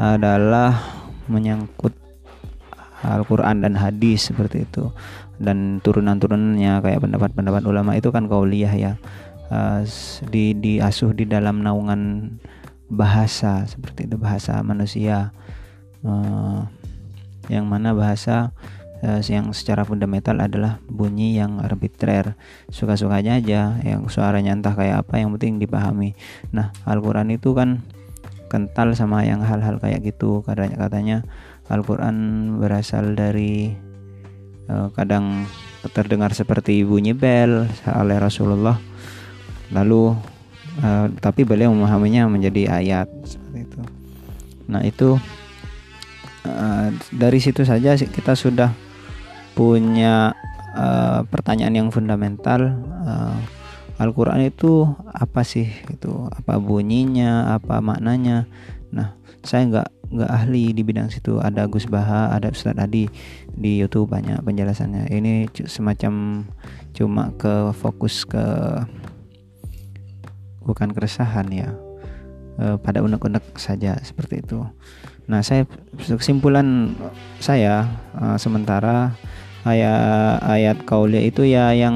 [0.00, 0.80] adalah
[1.28, 1.94] menyangkut
[3.02, 4.90] Al-Quran dan hadis seperti itu.
[5.42, 8.92] Dan turunan-turunannya kayak pendapat-pendapat ulama itu kan kauliyah ya.
[9.52, 9.84] Uh,
[10.32, 12.34] di diasuh di dalam naungan
[12.88, 15.34] bahasa seperti itu bahasa manusia.
[16.02, 16.66] Uh,
[17.50, 18.54] yang mana bahasa
[19.02, 22.38] uh, yang secara fundamental adalah bunyi yang arbitrer.
[22.70, 26.14] Suka-sukanya aja yang suaranya entah kayak apa yang penting dipahami.
[26.54, 27.82] Nah Al-Quran itu kan
[28.46, 31.16] kental sama yang hal-hal kayak gitu katanya katanya
[31.70, 32.16] Al-Quran
[32.58, 33.70] berasal dari
[34.66, 35.46] uh, kadang
[35.90, 38.78] terdengar seperti bunyi bel oleh Rasulullah.
[39.74, 40.14] Lalu
[40.82, 43.80] uh, tapi beliau memahaminya menjadi ayat seperti itu.
[44.70, 45.18] Nah itu
[46.46, 48.70] uh, dari situ saja kita sudah
[49.52, 50.32] punya
[50.76, 53.36] uh, pertanyaan yang fundamental uh,
[54.00, 55.70] Al-Quran itu apa sih?
[55.86, 57.54] Itu apa bunyinya?
[57.54, 58.50] Apa maknanya?
[58.90, 59.14] Nah
[59.46, 63.08] saya nggak nggak ahli di bidang situ ada Gus Baha ada Ustadz Adi
[63.56, 66.44] di YouTube banyak penjelasannya ini semacam
[66.92, 68.44] cuma ke fokus ke
[70.62, 71.74] bukan keresahan ya
[72.58, 74.62] e, pada unek-unek saja seperti itu.
[75.26, 75.66] Nah, saya
[75.98, 76.94] kesimpulan
[77.42, 79.14] saya e, sementara
[79.62, 81.94] ayat ayat kaulia itu ya yang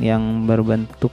[0.00, 1.12] yang berbentuk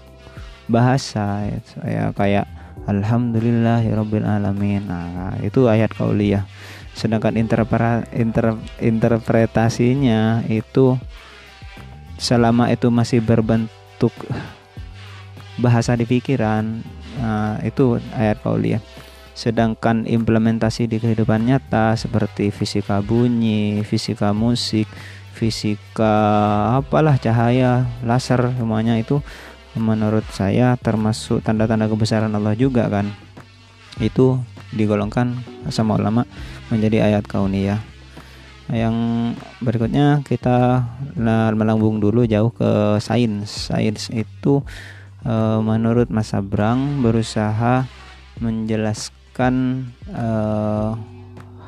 [0.67, 1.45] bahasa
[1.85, 2.49] ya kayak
[2.83, 4.83] alhamdulillahirabbil alamin.
[4.83, 6.43] Nah, itu ayat kaulia.
[6.91, 10.99] Sedangkan interpre, inter, interpretasinya itu
[12.19, 14.11] selama itu masih berbentuk
[15.59, 16.83] bahasa di pikiran
[17.19, 18.83] nah, itu ayat kauliah
[19.35, 24.87] sedangkan implementasi di kehidupan nyata seperti fisika bunyi, fisika musik,
[25.35, 26.15] fisika
[26.79, 29.19] apalah cahaya, laser semuanya itu
[29.75, 33.11] menurut saya termasuk tanda-tanda kebesaran Allah juga kan.
[33.99, 34.43] Itu
[34.75, 35.39] digolongkan
[35.71, 36.27] sama ulama
[36.71, 37.79] menjadi ayat kauniyah.
[38.65, 38.97] yang
[39.61, 40.81] berikutnya kita
[41.53, 44.65] melambung dulu jauh ke sains sains itu
[45.21, 47.85] uh, menurut Mas Abrang berusaha
[48.41, 50.97] menjelaskan uh,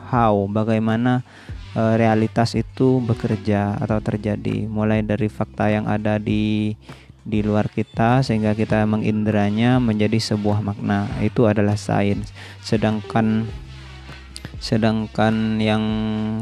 [0.09, 1.21] how bagaimana
[1.75, 6.73] uh, realitas itu bekerja atau terjadi mulai dari fakta yang ada di
[7.27, 11.11] di luar kita sehingga kita mengindranya menjadi sebuah makna.
[11.19, 12.31] Itu adalah sains.
[12.63, 13.51] Sedangkan
[14.57, 15.83] sedangkan yang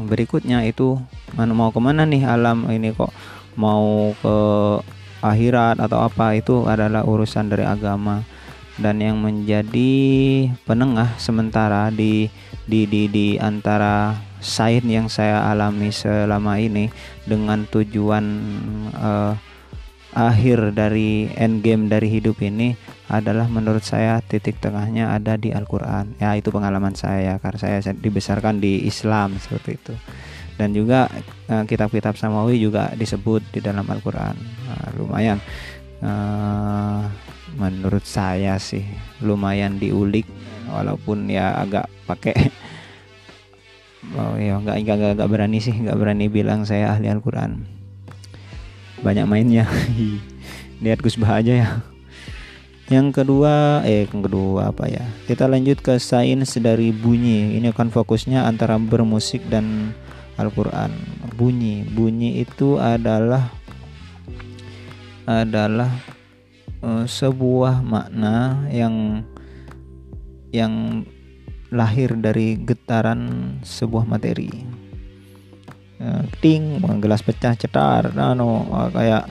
[0.08, 0.96] berikutnya itu
[1.36, 3.10] mana mau ke mana nih alam ini kok?
[3.58, 4.38] Mau ke
[5.26, 6.38] akhirat atau apa?
[6.38, 8.22] Itu adalah urusan dari agama.
[8.76, 9.92] Dan yang menjadi
[10.68, 12.28] penengah sementara di
[12.68, 14.12] di di di antara
[14.44, 16.92] sains yang saya alami selama ini
[17.24, 18.24] dengan tujuan
[18.92, 19.32] uh,
[20.16, 22.72] akhir dari end game dari hidup ini
[23.12, 26.16] adalah menurut saya titik tengahnya ada di Al-Qur'an.
[26.16, 29.94] Ya, itu pengalaman saya karena saya dibesarkan di Islam seperti itu.
[30.56, 31.12] Dan juga
[31.52, 34.34] eh, kitab-kitab samawi juga disebut di dalam Al-Qur'an.
[34.40, 35.36] Nah, lumayan
[36.00, 37.04] uh,
[37.56, 38.84] menurut saya sih
[39.24, 40.28] lumayan diulik
[40.68, 42.34] walaupun ya agak pakai
[44.18, 47.75] oh ya nggak nggak nggak berani sih nggak berani bilang saya ahli Al-Quran
[49.00, 49.64] banyak mainnya.
[50.84, 51.68] Lihat Gus Bah aja ya.
[52.86, 55.02] Yang kedua eh yang kedua apa ya?
[55.26, 57.58] Kita lanjut ke sains dari bunyi.
[57.58, 59.90] Ini akan fokusnya antara bermusik dan
[60.38, 60.94] Al-Quran.
[61.34, 61.82] Bunyi.
[61.82, 63.50] Bunyi itu adalah
[65.26, 65.90] adalah
[66.86, 69.26] uh, sebuah makna yang
[70.54, 71.02] yang
[71.74, 74.85] lahir dari getaran sebuah materi
[76.44, 79.24] ting gelas pecah cetar nano uh, kayak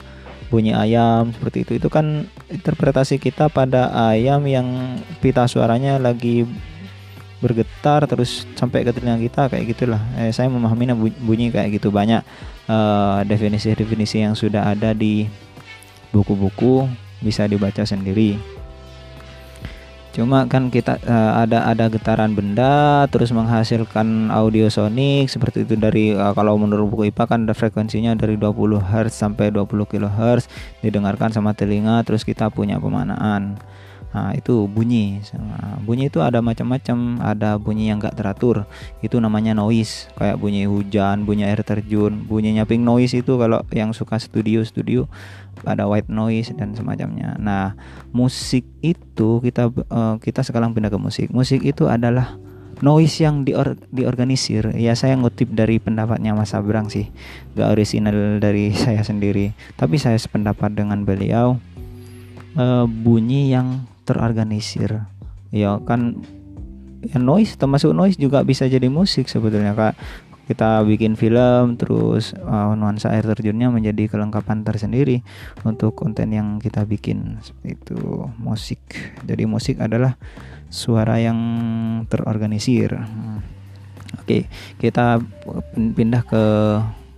[0.50, 1.72] bunyi ayam seperti itu.
[1.82, 6.46] Itu kan interpretasi kita pada ayam yang pita suaranya lagi
[7.44, 10.02] bergetar terus sampai ke telinga kita kayak gitulah.
[10.18, 11.90] Eh, saya memahaminya bunyi kayak gitu.
[11.94, 12.22] Banyak
[12.70, 15.28] uh, definisi-definisi yang sudah ada di
[16.16, 16.88] buku-buku
[17.20, 18.55] bisa dibaca sendiri
[20.16, 26.16] cuma kan kita uh, ada ada getaran benda terus menghasilkan audio sonik seperti itu dari
[26.16, 30.48] uh, kalau menurut buku IPA kan ada frekuensinya dari 20 Hz sampai 20 kHz
[30.80, 33.60] didengarkan sama telinga terus kita punya pemanaan
[34.16, 35.20] Nah, itu bunyi.
[35.36, 38.64] Nah, bunyi itu ada macam-macam, ada bunyi yang gak teratur.
[39.04, 43.92] Itu namanya noise, kayak bunyi hujan, bunyi air terjun, bunyinya pink noise itu kalau yang
[43.92, 45.04] suka studio-studio
[45.68, 47.36] ada white noise dan semacamnya.
[47.36, 47.76] Nah,
[48.16, 51.28] musik itu kita uh, kita sekarang pindah ke musik.
[51.36, 52.40] Musik itu adalah
[52.80, 54.72] noise yang dior diorganisir.
[54.80, 57.12] Ya saya ngutip dari pendapatnya Mas Abrang sih,
[57.60, 59.52] gak original dari saya sendiri.
[59.76, 61.60] Tapi saya sependapat dengan beliau.
[62.56, 65.10] Uh, bunyi yang terorganisir.
[65.50, 66.22] Ya kan
[67.06, 69.98] ya noise termasuk noise juga bisa jadi musik sebetulnya kak.
[70.46, 75.26] Kita bikin film terus uh, nuansa air terjunnya menjadi kelengkapan tersendiri
[75.66, 77.42] untuk konten yang kita bikin.
[77.42, 78.78] Seperti itu musik.
[79.26, 80.14] Jadi musik adalah
[80.70, 81.40] suara yang
[82.08, 82.94] terorganisir.
[82.94, 83.42] Hmm.
[84.16, 85.18] oke kita
[85.74, 86.44] pindah ke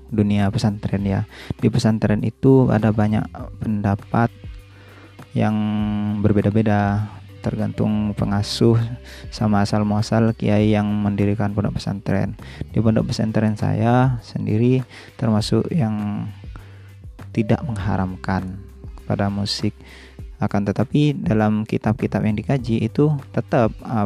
[0.07, 1.27] dunia pesantren ya.
[1.59, 3.27] Di pesantren itu ada banyak
[3.59, 4.31] pendapat
[5.37, 5.55] yang
[6.25, 7.05] berbeda-beda
[7.45, 8.75] tergantung pengasuh
[9.29, 12.33] sama asal muasal kiai yang mendirikan pondok pesantren.
[12.73, 14.81] Di pondok pesantren saya sendiri
[15.15, 16.27] termasuk yang
[17.31, 18.57] tidak mengharamkan
[19.05, 19.77] pada musik.
[20.37, 24.05] Akan tetapi dalam kitab-kitab yang dikaji itu tetap uh,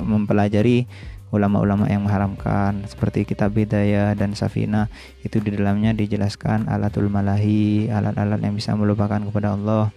[0.00, 0.88] mempelajari
[1.34, 4.88] ulama-ulama yang mengharamkan seperti kitab Bidayah dan Safina.
[5.20, 9.92] Itu di dalamnya dijelaskan alatul malahi alat-alat yang bisa melupakan kepada Allah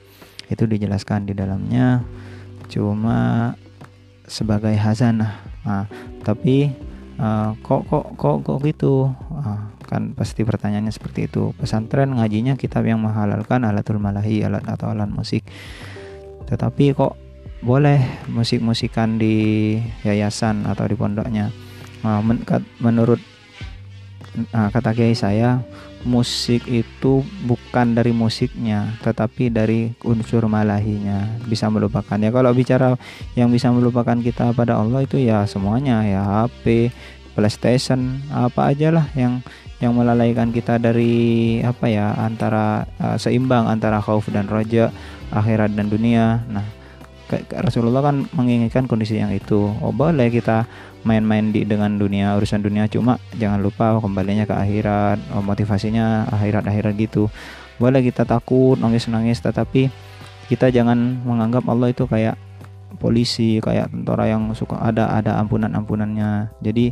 [0.49, 2.03] itu dijelaskan di dalamnya.
[2.69, 3.53] Cuma
[4.29, 5.89] sebagai hazanah nah,
[6.21, 6.69] tapi
[7.17, 9.09] uh, kok kok kok kok gitu?
[9.33, 11.53] Uh, kan pasti pertanyaannya seperti itu.
[11.57, 15.45] Pesantren ngajinya kitab yang menghalalkan alatul malahi alat atau alat musik.
[16.45, 17.17] Tetapi kok
[17.59, 17.99] boleh
[18.31, 21.49] musik-musikan di yayasan atau di pondoknya?
[22.05, 22.45] Uh, men
[22.79, 23.19] menurut
[24.53, 25.59] uh, kata kiai saya
[26.07, 31.39] musik itu bukan dari musiknya tetapi dari unsur malahinya.
[31.47, 32.15] Bisa melupakan.
[32.15, 32.95] Ya kalau bicara
[33.35, 36.93] yang bisa melupakan kita pada Allah itu ya semuanya ya HP
[37.35, 39.39] PlayStation apa aja lah yang
[39.79, 44.91] yang melalaikan kita dari apa ya antara uh, seimbang antara khauf dan roja
[45.31, 46.43] akhirat dan dunia.
[46.51, 46.67] Nah
[47.53, 49.71] Rasulullah kan menginginkan kondisi yang itu.
[49.79, 50.65] Oh boleh kita
[51.03, 52.87] main-main di dengan dunia urusan dunia.
[52.91, 57.31] Cuma jangan lupa kembalinya ke akhirat oh, motivasinya akhirat-akhirat gitu.
[57.79, 59.87] Boleh kita takut nangis-nangis tetapi
[60.51, 62.35] kita jangan menganggap Allah itu kayak
[62.99, 66.51] polisi kayak tentara yang suka ada ada ampunan-ampunannya.
[66.59, 66.91] Jadi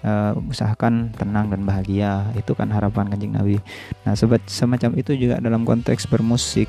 [0.00, 2.32] uh, usahakan tenang dan bahagia.
[2.32, 3.60] Itu kan harapan kanjeng Nabi.
[4.08, 6.66] Nah sobat semacam itu juga dalam konteks bermusik.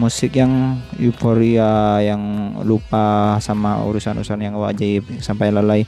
[0.00, 5.84] Musik yang euforia yang lupa sama urusan-urusan yang wajib sampai lalai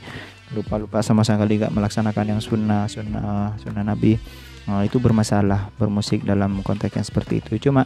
[0.53, 4.19] lupa-lupa sama sekali gak melaksanakan yang sunnah sunnah sunnah Nabi.
[4.65, 7.69] Nah, itu bermasalah bermusik dalam konteks yang seperti itu.
[7.69, 7.85] Cuma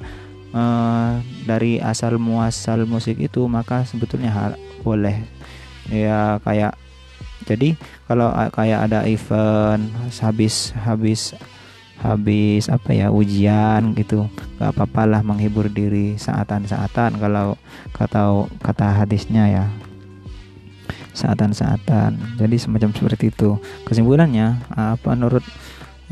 [0.56, 4.52] uh, dari asal muasal musik itu maka sebetulnya hal
[4.84, 5.24] boleh.
[5.92, 6.76] Ya kayak
[7.48, 7.76] jadi
[8.08, 11.34] kalau kayak ada event habis habis
[12.00, 17.60] habis apa ya ujian gitu gak apa-apalah menghibur diri saatan-saatan kalau
[17.92, 19.66] kata kata hadisnya ya
[21.20, 22.40] saatan-saatan.
[22.40, 23.60] Jadi semacam seperti itu.
[23.84, 25.44] Kesimpulannya apa menurut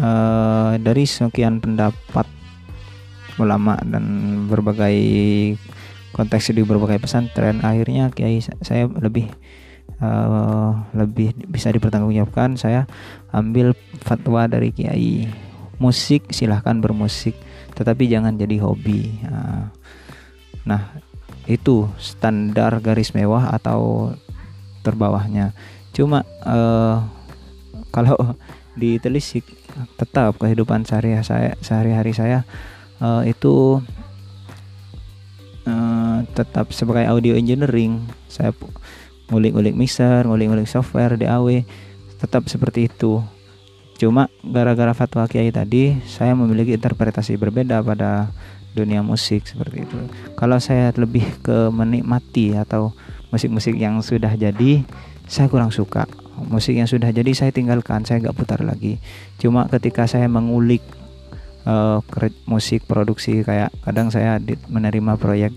[0.02, 2.28] uh, dari sekian pendapat
[3.38, 4.04] ulama dan
[4.50, 4.98] berbagai
[6.12, 9.30] konteks di berbagai pesantren akhirnya kiai saya lebih
[10.02, 12.60] uh, lebih bisa dipertanggungjawabkan.
[12.60, 12.90] Saya
[13.32, 15.30] ambil fatwa dari kiai.
[15.78, 17.38] Musik silahkan bermusik
[17.78, 19.22] tetapi jangan jadi hobi.
[19.22, 19.70] Nah,
[20.66, 20.82] nah
[21.46, 24.12] itu standar garis mewah atau
[24.88, 25.52] terbawahnya
[25.92, 27.04] cuma uh,
[27.92, 28.16] kalau
[28.80, 29.44] ditelisik
[30.00, 32.48] tetap kehidupan sehari saya sehari-hari saya
[33.04, 33.84] uh, itu
[35.68, 38.54] uh, tetap sebagai audio engineering saya
[39.28, 41.64] ngulik-ngulik mixer, ngulik-ngulik software DAW,
[42.20, 43.20] tetap seperti itu.
[43.98, 48.32] Cuma gara-gara fatwa kiai tadi, saya memiliki interpretasi berbeda pada
[48.78, 49.98] dunia musik seperti itu.
[50.38, 52.94] Kalau saya lebih ke menikmati atau
[53.34, 54.84] musik-musik yang sudah jadi,
[55.28, 56.08] saya kurang suka.
[56.38, 59.02] Musik yang sudah jadi saya tinggalkan, saya nggak putar lagi.
[59.42, 60.86] Cuma ketika saya mengulik
[61.66, 62.00] uh,
[62.46, 64.38] musik produksi kayak kadang saya
[64.70, 65.52] menerima proyek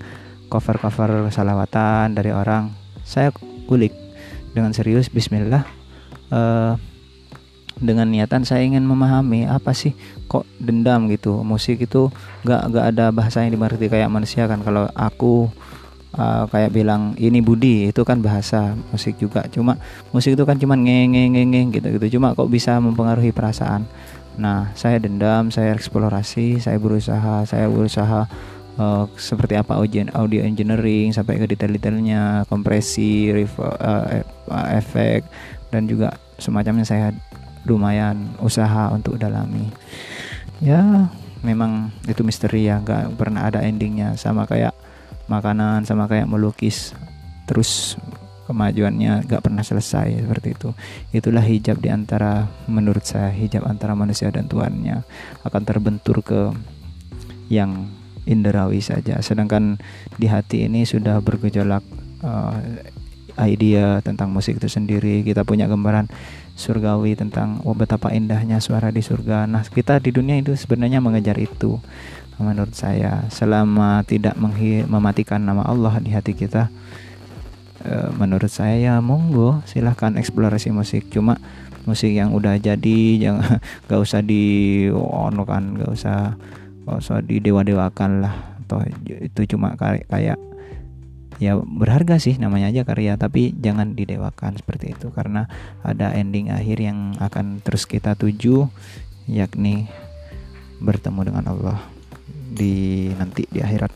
[0.50, 2.74] cover-cover salawatan dari orang,
[3.06, 3.30] saya
[3.70, 3.94] kulik
[4.50, 5.62] dengan serius Bismillah
[6.34, 6.74] uh,
[7.80, 9.96] dengan niatan saya ingin memahami apa sih
[10.28, 12.12] kok dendam gitu musik itu
[12.44, 15.48] gak gak ada bahasa yang dimengerti kayak manusia kan kalau aku
[16.16, 19.46] uh, kayak bilang ini budi itu kan bahasa musik juga.
[19.52, 19.78] Cuma
[20.10, 23.86] musik itu kan cuma ngeng ngeng gitu gitu cuma kok bisa mempengaruhi perasaan.
[24.40, 28.26] Nah saya dendam saya eksplorasi saya berusaha saya berusaha
[28.80, 34.24] uh, seperti apa audio, engineering sampai ke detail-detailnya kompresi uh,
[34.72, 35.26] efek
[35.68, 36.86] dan juga semacamnya.
[36.86, 37.12] Saya
[37.68, 39.68] lumayan usaha untuk dalami.
[40.64, 41.08] Ya
[41.44, 42.80] memang itu misteri ya.
[42.80, 44.16] Nggak pernah ada endingnya.
[44.16, 44.72] Sama kayak
[45.30, 46.92] makanan sama kayak melukis
[47.46, 47.94] terus
[48.50, 50.74] kemajuannya gak pernah selesai seperti itu.
[51.14, 55.06] Itulah hijab di antara menurut saya hijab antara manusia dan tuannya
[55.46, 56.50] akan terbentur ke
[57.46, 57.86] yang
[58.26, 59.22] inderawi saja.
[59.22, 59.78] Sedangkan
[60.18, 61.86] di hati ini sudah bergejolak
[62.26, 62.58] uh,
[63.38, 65.22] idea tentang musik itu sendiri.
[65.22, 66.10] Kita punya gambaran
[66.58, 69.46] surgawi tentang oh betapa indahnya suara di surga.
[69.46, 71.78] Nah kita di dunia itu sebenarnya mengejar itu
[72.40, 73.28] menurut saya.
[73.28, 74.34] Selama tidak
[74.88, 76.72] mematikan nama Allah di hati kita
[77.84, 81.08] uh, menurut saya ya monggo silahkan eksplorasi musik.
[81.12, 81.36] Cuma
[81.84, 86.36] musik yang udah jadi jangan gak usah di ono kan gak usah
[86.88, 88.34] gak usah didewa-dewakan lah.
[88.64, 90.38] Atau itu cuma kayak kayak
[91.40, 95.12] ya berharga sih namanya aja karya tapi jangan didewakan seperti itu.
[95.12, 95.44] Karena
[95.84, 98.68] ada ending akhir yang akan terus kita tuju
[99.30, 99.86] yakni
[100.80, 101.99] bertemu dengan Allah
[102.50, 103.92] di nanti di akhirat.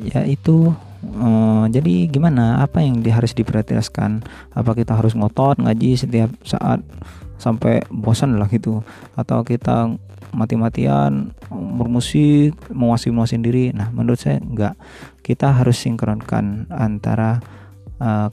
[0.00, 0.70] Ya itu
[1.16, 2.60] uh, jadi gimana?
[2.62, 4.22] Apa yang di, harus diprioritaskan?
[4.52, 6.84] Apa kita harus ngotot ngaji setiap saat
[7.40, 8.84] sampai bosan lah gitu?
[9.16, 9.90] Atau kita
[10.30, 13.72] mati-matian bermusik memuaskan diri?
[13.74, 14.78] Nah menurut saya enggak.
[15.24, 17.42] Kita harus sinkronkan antara
[17.98, 18.30] uh,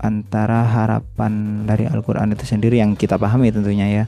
[0.00, 4.04] antara harapan dari Al-Quran itu sendiri yang kita pahami tentunya ya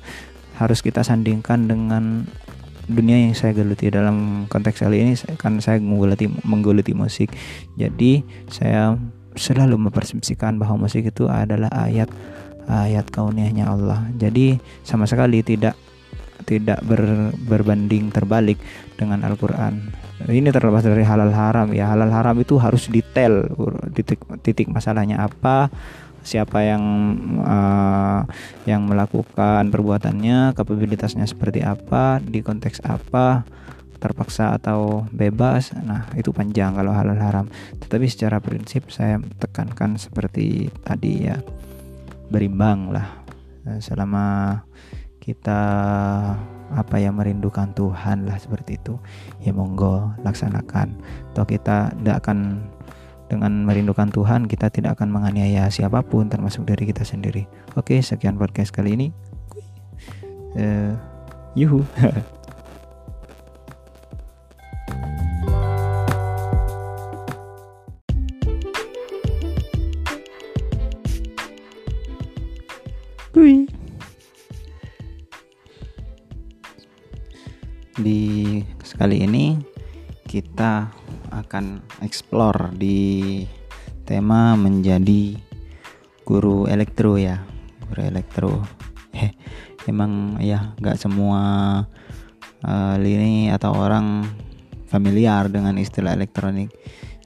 [0.57, 2.27] harus kita sandingkan dengan
[2.87, 7.35] dunia yang saya geluti dalam konteks kali ini kan saya menggeluti menggeluti musik
[7.75, 8.95] jadi saya
[9.37, 12.09] selalu mempersepsikan bahwa musik itu adalah ayat
[12.67, 14.09] ayat kauniahnya Allah.
[14.17, 15.79] Jadi sama sekali tidak
[16.47, 18.59] tidak ber, berbanding terbalik
[18.95, 19.93] dengan Al-Qur'an.
[20.27, 21.93] Ini terlepas dari halal haram ya.
[21.93, 23.47] Halal haram itu harus detail
[23.93, 25.69] titik titik masalahnya apa,
[26.27, 26.85] siapa yang
[27.41, 28.27] uh,
[28.67, 33.47] yang melakukan perbuatannya, kapabilitasnya seperti apa, di konteks apa,
[34.03, 35.73] terpaksa atau bebas.
[35.87, 37.47] Nah, itu panjang kalau halal haram.
[37.79, 41.39] Tetapi secara prinsip saya tekankan seperti tadi ya
[42.27, 43.23] berimbang lah
[43.71, 44.59] eh, selama
[45.23, 45.63] kita
[46.67, 48.99] apa ya merindukan Tuhan lah seperti itu
[49.39, 50.99] ya monggo laksanakan
[51.31, 52.67] atau kita tidak akan
[53.27, 57.47] dengan merindukan Tuhan kita tidak akan menganiaya siapa pun termasuk dari kita sendiri.
[57.75, 59.09] Oke sekian podcast kali ini.
[60.57, 60.95] Uh,
[61.59, 61.85] yuhu.
[77.97, 79.57] Di sekali ini
[80.29, 80.93] kita
[81.33, 83.43] akan explore di
[84.07, 85.35] tema menjadi
[86.23, 87.43] guru elektro ya.
[87.91, 88.53] Guru elektro.
[89.17, 89.33] Eh
[89.89, 91.41] emang ya nggak semua
[92.61, 94.29] uh, lini atau orang
[94.91, 96.69] familiar dengan istilah elektronik.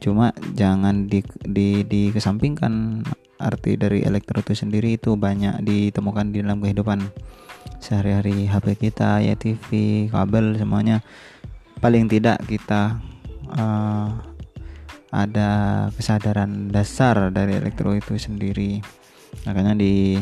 [0.00, 3.04] Cuma jangan di, di, dikesampingkan
[3.40, 7.04] arti dari elektro itu sendiri itu banyak ditemukan di dalam kehidupan
[7.80, 9.68] sehari-hari HP kita ya TV
[10.08, 11.04] kabel semuanya.
[11.80, 13.00] Paling tidak kita
[13.54, 14.08] uh,
[15.10, 15.50] ada
[15.94, 18.78] kesadaran dasar dari elektro itu sendiri.
[19.46, 20.18] Makanya di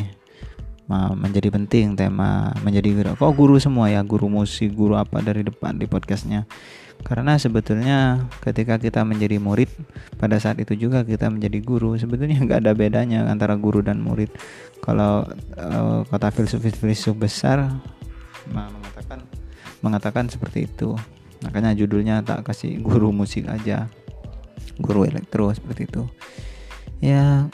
[0.89, 5.77] menjadi penting tema menjadi guru kok guru semua ya guru musik guru apa dari depan
[5.77, 6.49] di podcastnya.
[7.05, 9.69] Karena sebetulnya ketika kita menjadi murid
[10.17, 14.33] pada saat itu juga kita menjadi guru sebetulnya nggak ada bedanya antara guru dan murid.
[14.81, 15.29] Kalau
[15.61, 17.69] uh, kata filsuf-filsuf besar
[18.49, 19.21] mengatakan
[19.85, 20.97] mengatakan seperti itu
[21.45, 23.87] makanya judulnya tak kasih guru musik aja.
[24.79, 26.03] Guru elektro seperti itu.
[27.03, 27.47] Ya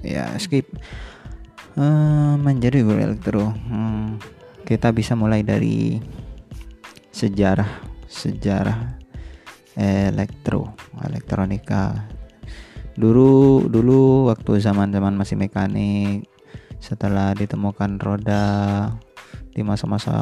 [0.00, 0.68] ya skip.
[1.78, 3.44] Uh, menjadi guru elektro.
[3.68, 4.18] Hmm,
[4.66, 6.02] kita bisa mulai dari
[7.14, 7.68] sejarah
[8.10, 8.98] sejarah
[9.78, 10.74] elektro
[11.06, 12.10] elektronika.
[12.98, 16.26] Dulu dulu waktu zaman zaman masih mekanik
[16.80, 18.44] setelah ditemukan roda
[19.52, 20.16] di masa-masa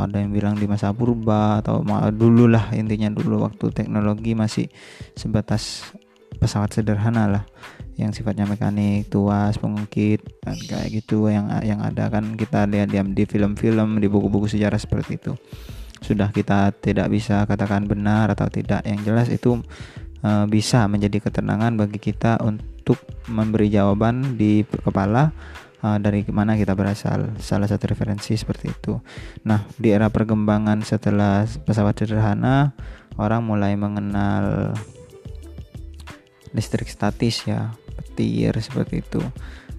[0.00, 4.66] ada yang bilang di masa purba atau dulu lah intinya dulu waktu teknologi masih
[5.14, 5.94] sebatas
[6.38, 7.44] pesawat sederhana lah.
[7.94, 13.24] Yang sifatnya mekanik tuas pengungkit dan kayak gitu yang yang ada kan kita lihat di
[13.24, 15.32] film-film di buku-buku sejarah seperti itu.
[16.02, 18.82] Sudah kita tidak bisa katakan benar atau tidak.
[18.82, 19.62] Yang jelas itu
[20.20, 22.98] e, bisa menjadi ketenangan bagi kita untuk
[23.30, 25.30] memberi jawaban di kepala
[25.84, 27.36] e, dari mana kita berasal.
[27.36, 28.96] Salah satu referensi seperti itu.
[29.44, 32.72] Nah di era perkembangan setelah pesawat sederhana
[33.20, 34.72] orang mulai mengenal
[36.56, 39.20] listrik statis ya petir seperti itu.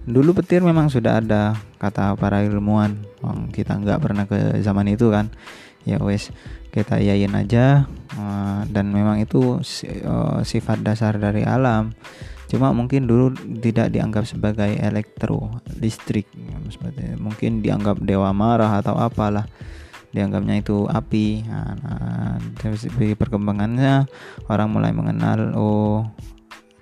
[0.06, 3.02] Dulu petir memang sudah ada kata para ilmuwan.
[3.50, 5.34] Kita nggak pernah ke zaman itu kan.
[5.82, 6.30] Ya wes
[6.70, 7.90] kita yain aja.
[8.16, 9.60] Uh, dan memang itu
[10.08, 11.92] uh, sifat dasar dari alam
[12.46, 15.50] cuma mungkin dulu tidak dianggap sebagai elektro
[15.82, 16.30] listrik
[17.18, 19.50] mungkin dianggap dewa marah atau apalah
[20.16, 21.44] dianggapnya itu api.
[21.44, 22.40] Nah, nah
[22.96, 24.08] dari perkembangannya
[24.48, 26.08] orang mulai mengenal oh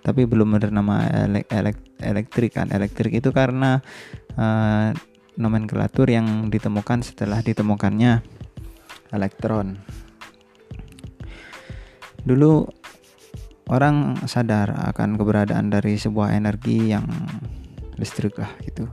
[0.03, 2.69] tapi belum bernama elek, elek, elektrik kan.
[2.69, 3.79] Elektrik itu karena
[4.37, 4.91] uh,
[5.39, 8.21] nomenklatur yang ditemukan setelah ditemukannya
[9.15, 9.79] elektron.
[12.21, 12.67] Dulu
[13.71, 17.07] orang sadar akan keberadaan dari sebuah energi yang
[17.95, 18.89] listrik lah gitu.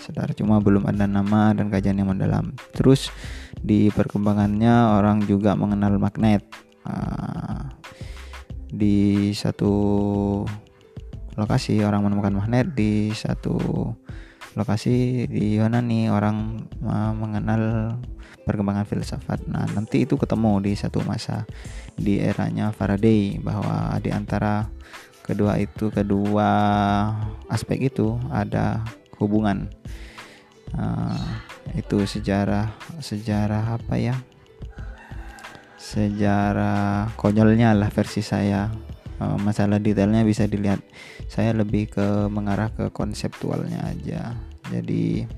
[0.00, 2.54] Sadar cuma belum ada nama dan kajian yang mendalam.
[2.72, 3.10] Terus
[3.58, 6.46] di perkembangannya orang juga mengenal magnet.
[6.86, 7.66] Uh,
[8.66, 9.74] di satu
[11.34, 13.58] lokasi orang menemukan magnet di satu
[14.56, 16.66] lokasi di Yunani orang
[17.18, 17.94] mengenal
[18.46, 19.42] perkembangan filsafat.
[19.50, 21.42] Nah, nanti itu ketemu di satu masa
[21.98, 24.70] di eranya Faraday bahwa di antara
[25.26, 26.50] kedua itu kedua
[27.50, 28.86] aspek itu ada
[29.18, 29.66] hubungan.
[30.78, 31.18] Uh,
[31.74, 32.70] itu sejarah
[33.02, 34.14] sejarah apa ya?
[35.86, 38.66] sejarah konyolnya lah versi saya
[39.22, 40.82] uh, masalah detailnya bisa dilihat
[41.30, 44.34] saya lebih ke mengarah ke konseptualnya aja
[44.66, 45.30] jadi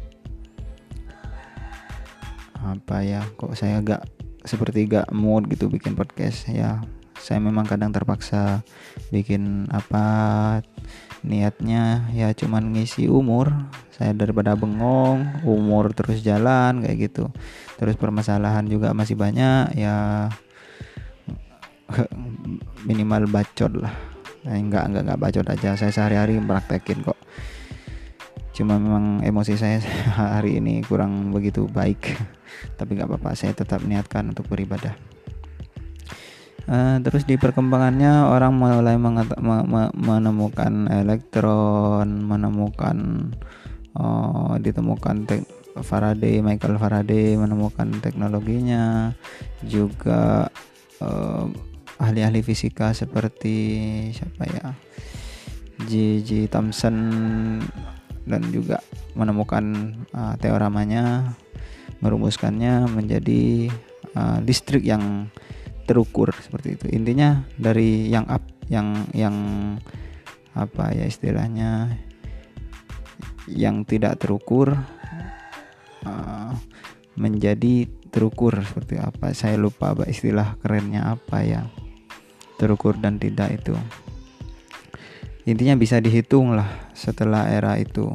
[2.64, 4.02] apa ya kok saya gak
[4.42, 6.50] seperti gak mood gitu bikin podcast?
[6.50, 6.82] Ya
[7.18, 8.62] saya memang kadang terpaksa
[9.10, 10.04] bikin apa
[11.26, 13.50] niatnya ya cuman ngisi umur.
[13.90, 17.30] Saya daripada bengong umur terus jalan kayak gitu.
[17.78, 20.28] Terus permasalahan juga masih banyak ya
[22.88, 23.94] minimal bacot lah.
[24.46, 25.74] Eh, enggak enggak enggak bacot aja.
[25.74, 27.18] Saya sehari-hari praktekin kok
[28.58, 29.78] cuma memang emosi saya
[30.34, 32.18] hari ini kurang begitu baik
[32.78, 34.98] tapi nggak apa-apa saya tetap niatkan untuk beribadah
[36.66, 38.98] uh, terus di perkembangannya orang mulai
[39.94, 43.30] menemukan elektron menemukan
[43.94, 45.30] uh, ditemukan
[45.78, 49.14] Faraday, Michael Faraday menemukan teknologinya
[49.62, 50.50] juga
[50.98, 51.46] uh,
[52.02, 53.54] ahli-ahli fisika seperti
[54.10, 54.66] siapa ya
[55.86, 56.50] J.J.
[56.50, 56.96] Thomson
[58.28, 58.84] dan juga
[59.16, 61.34] menemukan uh, teoremanya
[62.04, 63.72] merumuskannya menjadi
[64.14, 65.26] uh, listrik yang
[65.88, 66.86] terukur seperti itu.
[66.92, 69.36] Intinya dari yang up yang yang
[70.52, 71.96] apa ya istilahnya
[73.48, 74.76] yang tidak terukur
[76.04, 76.52] uh,
[77.16, 79.32] menjadi terukur seperti apa.
[79.32, 81.62] Saya lupa istilah kerennya apa ya.
[82.58, 83.74] Terukur dan tidak itu
[85.48, 88.12] intinya bisa dihitung lah setelah era itu.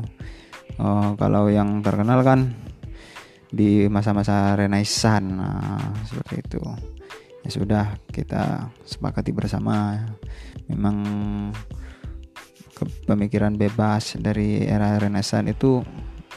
[0.77, 2.53] Uh, kalau yang terkenal kan
[3.49, 6.61] di masa-masa Renaissance nah, seperti itu.
[7.41, 9.97] Ya sudah kita sepakati bersama.
[10.69, 10.95] Memang
[13.09, 15.81] pemikiran bebas dari era Renaissance itu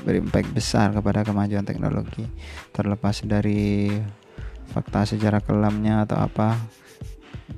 [0.04, 2.24] berimpact besar kepada kemajuan teknologi.
[2.72, 3.92] Terlepas dari
[4.72, 6.58] fakta sejarah kelamnya atau apa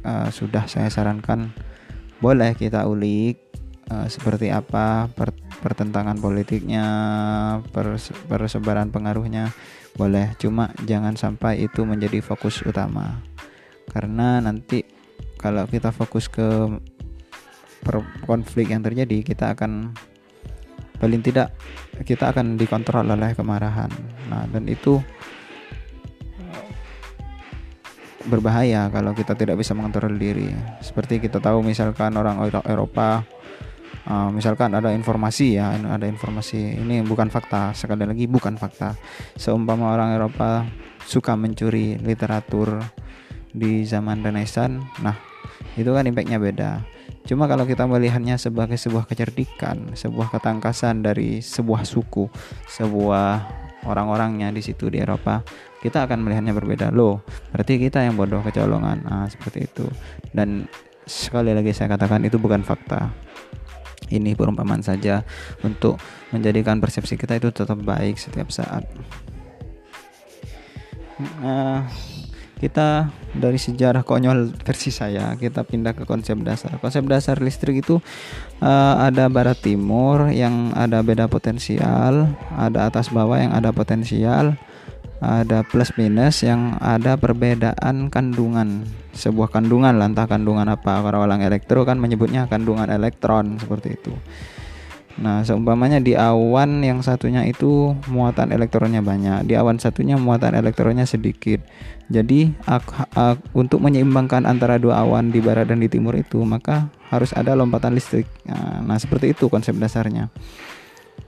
[0.05, 1.51] uh, sudah saya sarankan
[2.18, 3.38] boleh kita ulik
[3.90, 6.84] uh, seperti apa per pertentangan politiknya
[8.28, 9.50] persebaran pengaruhnya.
[9.98, 13.18] Boleh cuma jangan sampai itu menjadi fokus utama.
[13.90, 14.86] Karena nanti
[15.38, 16.78] kalau kita fokus ke
[18.26, 19.96] konflik yang terjadi kita akan
[20.98, 21.54] paling tidak
[22.02, 23.90] kita akan dikontrol oleh kemarahan.
[24.30, 25.02] Nah dan itu
[28.28, 30.52] berbahaya kalau kita tidak bisa mengontrol diri.
[30.84, 33.24] Seperti kita tahu misalkan orang Eropa
[34.06, 36.78] uh, misalkan ada informasi ya ada informasi.
[36.78, 38.94] Ini bukan fakta sekali lagi bukan fakta.
[39.34, 40.68] Seumpama orang Eropa
[41.08, 42.84] suka mencuri literatur
[43.48, 45.16] di zaman Renaissance nah
[45.74, 46.84] itu kan impactnya beda.
[47.24, 52.28] Cuma kalau kita melihatnya sebagai sebuah kecerdikan sebuah ketangkasan dari sebuah suku
[52.68, 53.44] sebuah
[53.84, 55.44] orang-orangnya di situ di Eropa
[55.78, 57.22] kita akan melihatnya berbeda loh
[57.54, 59.86] berarti kita yang bodoh kecolongan nah, seperti itu
[60.34, 60.66] dan
[61.08, 63.14] sekali lagi saya katakan itu bukan fakta
[64.08, 65.24] ini perumpamaan saja
[65.60, 66.00] untuk
[66.32, 68.84] menjadikan persepsi kita itu tetap baik setiap saat.
[71.18, 71.84] Nah,
[72.58, 76.78] kita dari sejarah konyol versi saya kita pindah ke konsep dasar.
[76.78, 77.98] Konsep dasar listrik itu
[78.62, 84.58] uh, ada barat timur yang ada beda potensial, ada atas bawah yang ada potensial,
[85.18, 88.86] ada plus minus yang ada perbedaan kandungan.
[89.14, 91.02] Sebuah kandungan lah entah kandungan apa?
[91.02, 94.14] Kalau orang elektro kan menyebutnya kandungan elektron seperti itu.
[95.18, 99.50] Nah seumpamanya di awan yang satunya itu muatan elektronnya banyak.
[99.50, 101.58] Di awan satunya muatan elektronnya sedikit.
[102.06, 102.86] Jadi ak,
[103.18, 107.58] ak, untuk menyeimbangkan antara dua awan di barat dan di timur itu maka harus ada
[107.58, 108.30] lompatan listrik.
[108.46, 110.30] Nah, nah seperti itu konsep dasarnya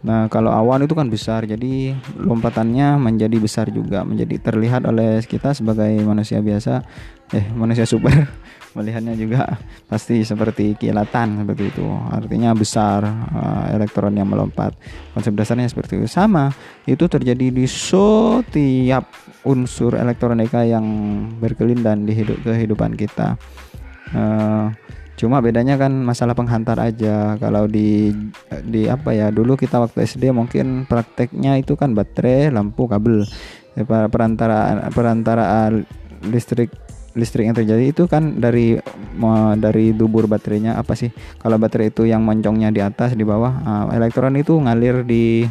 [0.01, 5.53] Nah, kalau awan itu kan besar, jadi lompatannya menjadi besar juga, menjadi terlihat oleh kita
[5.53, 6.81] sebagai manusia biasa,
[7.37, 8.13] eh manusia super
[8.77, 9.61] melihatnya juga
[9.93, 11.85] pasti seperti kilatan seperti itu.
[12.17, 14.73] Artinya besar uh, elektron yang melompat.
[15.13, 16.09] Konsep dasarnya seperti itu.
[16.09, 16.49] Sama,
[16.89, 19.05] itu terjadi di setiap
[19.45, 20.87] unsur elektronika yang
[21.45, 23.37] berkelindan di hidup kehidupan kita.
[24.17, 24.73] Uh,
[25.21, 27.37] cuma bedanya kan masalah penghantar aja.
[27.37, 28.09] Kalau di
[28.65, 33.29] di apa ya dulu kita waktu SD mungkin prakteknya itu kan baterai lampu kabel.
[33.77, 35.69] Ya, perantara perantara
[36.25, 36.73] listrik
[37.13, 38.81] listrik yang terjadi itu kan dari
[39.61, 41.13] dari dubur baterainya apa sih.
[41.37, 45.45] Kalau baterai itu yang moncongnya di atas di bawah uh, elektron itu ngalir di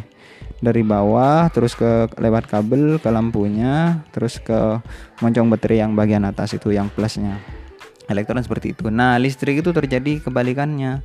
[0.60, 4.76] dari bawah terus ke lewat kabel ke lampunya terus ke
[5.24, 7.40] moncong baterai yang bagian atas itu yang plusnya
[8.10, 8.90] elektron seperti itu.
[8.90, 11.00] Nah, listrik itu terjadi kebalikannya.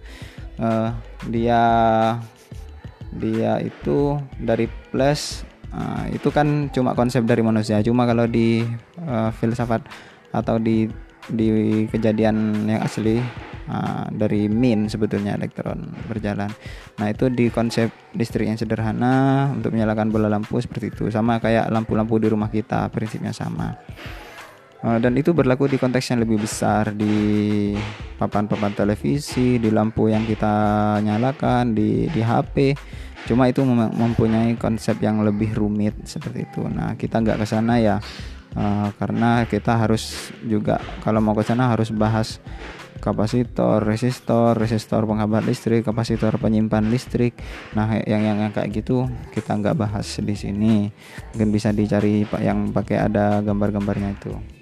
[0.58, 0.89] Uh,
[1.30, 1.62] dia
[3.16, 7.80] dia itu dari plus uh, itu kan cuma konsep dari manusia.
[7.86, 8.66] Cuma kalau di
[9.06, 9.86] uh, filsafat
[10.34, 10.89] atau di
[11.26, 11.49] di
[11.89, 13.18] kejadian yang asli
[13.70, 16.49] uh, dari min sebetulnya elektron berjalan.
[17.01, 21.70] Nah itu di konsep listrik yang sederhana untuk menyalakan bola lampu seperti itu sama kayak
[21.74, 23.74] lampu-lampu di rumah kita prinsipnya sama.
[24.86, 27.73] Uh, dan itu berlaku di konteks yang lebih besar di
[28.21, 30.53] papan-papan televisi, di lampu yang kita
[31.01, 32.77] nyalakan, di di HP.
[33.25, 36.61] Cuma itu mempunyai konsep yang lebih rumit seperti itu.
[36.69, 37.97] Nah, kita nggak ke sana ya.
[38.53, 42.38] Uh, karena kita harus juga kalau mau ke sana harus bahas
[43.01, 47.33] kapasitor, resistor, resistor penghambat listrik, kapasitor penyimpan listrik.
[47.73, 50.93] Nah, yang yang, yang kayak gitu kita nggak bahas di sini.
[51.33, 54.55] Mungkin bisa dicari yang pakai ada gambar-gambarnya itu.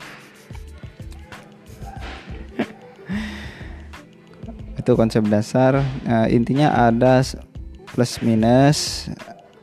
[4.84, 5.80] Itu konsep dasar.
[6.04, 7.24] Uh, intinya ada
[7.96, 9.08] plus minus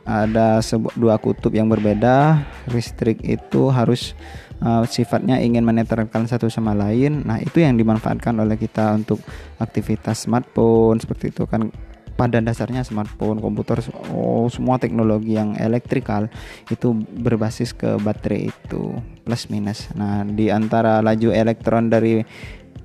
[0.01, 0.59] ada
[0.97, 2.41] dua kutub yang berbeda.
[2.73, 4.17] Listrik itu harus
[4.65, 7.21] uh, sifatnya ingin menetralkan satu sama lain.
[7.21, 9.21] Nah itu yang dimanfaatkan oleh kita untuk
[9.61, 11.69] aktivitas smartphone seperti itu kan.
[12.11, 13.81] Pada dasarnya smartphone, komputer,
[14.13, 16.29] oh, semua teknologi yang elektrikal
[16.69, 18.93] itu berbasis ke baterai itu
[19.25, 19.89] plus minus.
[19.97, 22.21] Nah, di antara laju elektron dari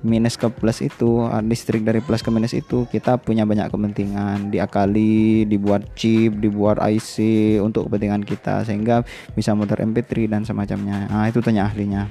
[0.07, 4.49] minus ke plus itu ah, listrik dari plus ke minus itu kita punya banyak kepentingan.
[4.49, 7.19] Diakali dibuat chip dibuat IC
[7.59, 9.03] untuk kepentingan kita sehingga
[9.35, 11.11] bisa muter MP3 dan semacamnya.
[11.11, 12.07] Nah itu tanya ahlinya.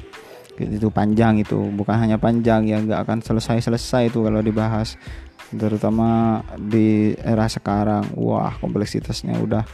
[0.60, 1.56] Itu panjang itu.
[1.56, 5.00] Bukan hanya panjang ya nggak akan selesai selesai itu kalau dibahas.
[5.48, 8.12] Terutama di era sekarang.
[8.20, 9.64] Wah kompleksitasnya udah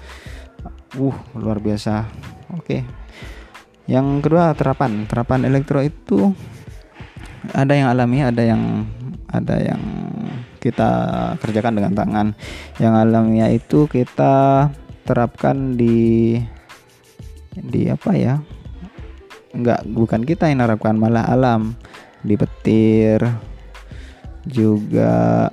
[1.03, 2.07] uh luar biasa.
[2.55, 2.87] Oke.
[3.91, 5.11] Yang kedua terapan.
[5.11, 6.31] Terapan elektro itu
[7.51, 8.87] ada yang alami ada yang
[9.33, 9.83] ada yang
[10.63, 10.91] kita
[11.43, 12.27] kerjakan dengan tangan.
[12.79, 14.69] Yang alamiah itu kita
[15.03, 16.39] terapkan di
[17.59, 18.39] di apa ya?
[19.51, 21.75] Enggak bukan kita yang menerapkan malah alam.
[22.23, 23.19] Di petir
[24.47, 25.51] juga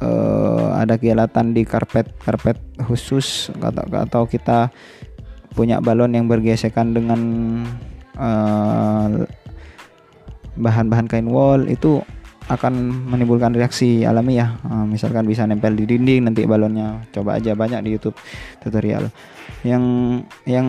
[0.00, 2.56] uh, ada kegiatan di karpet karpet
[2.88, 3.52] khusus.
[3.60, 4.72] Atau atau kita
[5.52, 7.20] punya balon yang bergesekan dengan
[8.14, 9.26] eh,
[10.60, 12.04] bahan-bahan kain wall itu
[12.50, 17.54] akan menimbulkan reaksi alami ya uh, misalkan bisa nempel di dinding nanti balonnya coba aja
[17.54, 18.18] banyak di YouTube
[18.58, 19.08] tutorial.
[19.62, 19.84] Yang
[20.50, 20.68] yang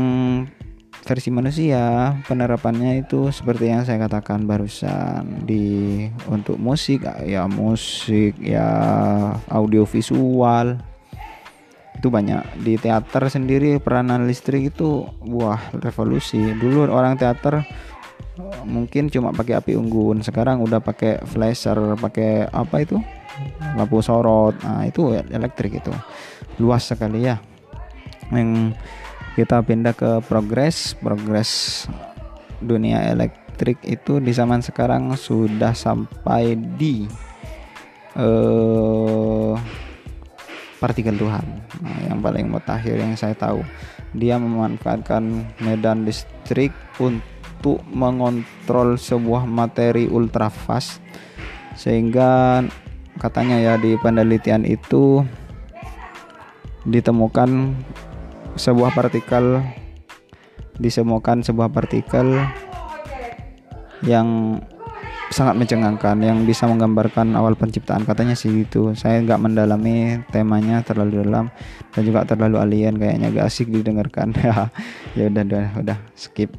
[1.02, 8.70] versi manusia penerapannya itu seperti yang saya katakan barusan di untuk musik ya musik ya
[9.50, 10.78] audio visual
[11.98, 12.62] itu banyak.
[12.62, 16.42] Di teater sendiri peranan listrik itu wah revolusi.
[16.58, 17.66] Dulu orang teater
[18.64, 20.24] mungkin cuma pakai api unggun.
[20.24, 22.98] Sekarang udah pakai flasher pakai apa itu?
[23.76, 24.56] Lampu sorot.
[24.64, 25.94] Nah itu elektrik itu.
[26.60, 27.40] Luas sekali ya.
[28.32, 28.76] Yang
[29.36, 31.84] kita pindah ke progres progres
[32.60, 37.08] dunia elektrik itu di zaman sekarang sudah sampai di
[38.16, 39.56] uh,
[40.82, 41.46] partikel Tuhan.
[41.82, 43.62] Nah, yang paling mutakhir yang saya tahu.
[44.12, 45.24] Dia memanfaatkan
[45.64, 47.31] medan listrik untuk
[47.91, 51.03] mengontrol sebuah materi ultra fast.
[51.78, 52.62] Sehingga
[53.22, 55.22] katanya ya di penelitian itu
[56.82, 57.78] ditemukan
[58.57, 59.62] sebuah partikel
[60.82, 62.41] disemukan sebuah partikel
[64.01, 64.57] yang
[65.32, 68.03] sangat mencengangkan yang bisa menggambarkan awal penciptaan.
[68.03, 68.91] Katanya sih gitu.
[68.97, 71.47] Saya nggak mendalami temanya terlalu dalam
[71.95, 74.36] dan juga terlalu alien kayaknya gak asik didengarkan.
[74.41, 74.68] Ya
[75.16, 76.51] ya udah udah udah skip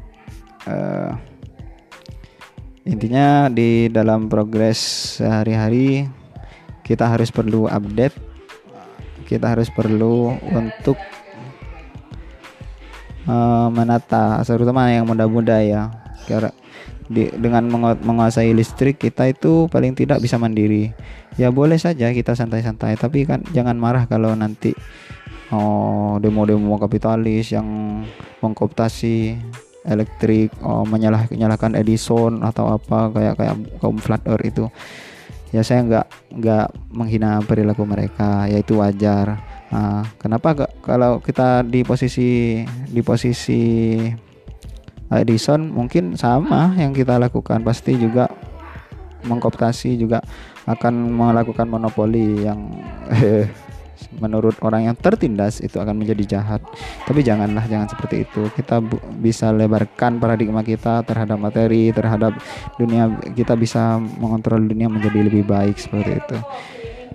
[0.66, 1.12] uh,
[2.82, 4.78] intinya di dalam progres
[5.18, 6.06] sehari-hari
[6.82, 8.14] kita harus perlu update.
[9.22, 10.98] Kita harus perlu untuk
[13.24, 15.88] uh, menata terutama yang muda-muda ya.
[16.28, 16.52] Karena
[17.08, 17.68] di, dengan
[18.02, 20.92] menguasai listrik kita itu paling tidak bisa mandiri.
[21.40, 24.76] Ya boleh saja kita santai-santai tapi kan jangan marah kalau nanti
[25.48, 27.64] oh demo-demo kapitalis yang
[28.44, 29.40] mengkooptasi
[29.82, 34.64] elektrik oh, menyalah menyalahkan Edison atau apa kayak kayak kaum flat earth itu.
[35.52, 36.06] Ya saya nggak
[36.40, 39.42] nggak menghina perilaku mereka yaitu wajar.
[39.72, 42.60] Nah, kenapa gak, kalau kita di posisi
[42.92, 43.96] di posisi
[45.12, 47.60] Edison mungkin sama yang kita lakukan.
[47.60, 48.28] Pasti juga
[49.28, 50.24] mengkooptasi juga
[50.66, 52.70] akan melakukan monopoli yang
[54.18, 56.60] menurut orang yang tertindas itu akan menjadi jahat.
[57.08, 58.50] Tapi janganlah jangan seperti itu.
[58.52, 58.82] Kita
[59.20, 62.36] bisa lebarkan paradigma kita terhadap materi, terhadap
[62.76, 63.08] dunia.
[63.32, 66.38] Kita bisa mengontrol dunia menjadi lebih baik seperti itu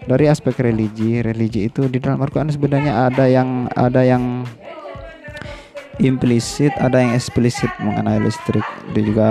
[0.08, 4.48] dari aspek religi religi itu di dalam Al-Quran sebenarnya ada yang ada yang
[6.00, 8.64] implisit ada yang eksplisit mengenai listrik
[8.96, 9.30] dia juga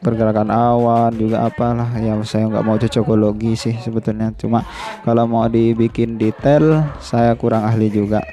[0.00, 1.88] pergerakan awan juga apalah.
[2.00, 4.32] Ya saya nggak mau cocokologi sih sebetulnya.
[4.36, 4.64] Cuma
[5.04, 8.24] kalau mau dibikin detail saya kurang ahli juga.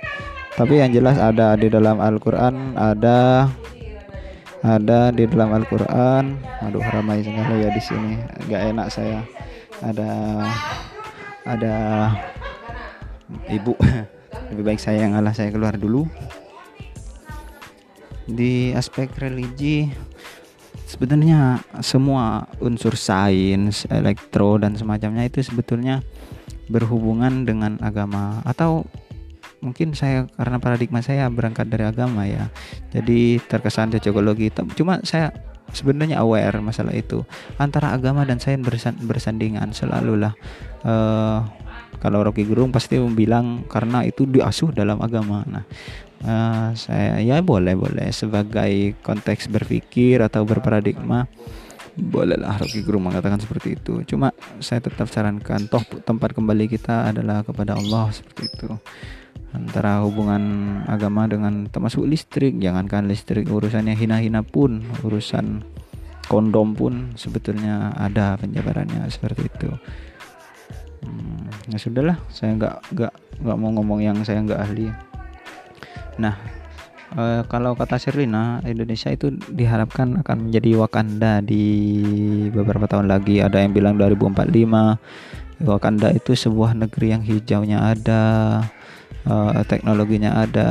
[0.57, 3.45] Tapi yang jelas ada di dalam Al-Quran ada
[4.65, 6.39] ada di dalam Al-Quran.
[6.65, 8.13] Aduh ramai sekali ya di sini.
[8.47, 9.20] Nggak enak saya.
[9.84, 10.11] Ada
[11.45, 11.76] ada
[13.51, 13.78] ibu.
[14.49, 16.07] Lebih baik saya yang ngalah saya keluar dulu.
[18.28, 19.88] Di aspek religi
[20.88, 25.99] sebetulnya semua unsur sains elektro dan semacamnya itu sebetulnya
[26.71, 28.39] berhubungan dengan agama.
[28.47, 28.88] Atau
[29.59, 32.47] mungkin saya karena paradigma saya berangkat dari agama ya.
[32.95, 34.47] Jadi terkesan cocokologi
[34.79, 35.35] cuma saya
[35.75, 37.27] sebenarnya aware masalah itu.
[37.59, 38.63] Antara agama dan sains
[39.03, 40.31] bersandingan selalulah
[40.88, 41.43] uh,
[41.97, 45.43] kalau Rocky Gerung pasti bilang karena itu diasuh dalam agama.
[45.49, 45.67] Nah
[46.24, 48.09] uh, saya ya boleh boleh.
[48.09, 51.28] Sebagai konteks berpikir atau berparadigma
[51.97, 54.05] bolehlah Rocky Guru mengatakan seperti itu.
[54.05, 58.70] Cuma saya tetap sarankan toh tempat kembali kita adalah kepada Allah seperti itu.
[59.51, 65.65] Antara hubungan agama dengan termasuk listrik jangankan listrik urusannya hina-hina pun urusan
[66.28, 69.72] kondom pun sebetulnya ada penjabarannya seperti itu.
[71.01, 74.91] Hmm, ya sudahlah saya nggak nggak nggak mau ngomong yang saya nggak ahli
[76.18, 76.36] nah
[77.15, 81.63] uh, kalau kata Sherlina Indonesia itu diharapkan akan menjadi Wakanda di
[82.51, 83.39] beberapa tahun lagi.
[83.39, 88.22] Ada yang bilang 2045 Wakanda itu sebuah negeri yang hijaunya ada
[89.26, 90.68] uh, teknologinya ada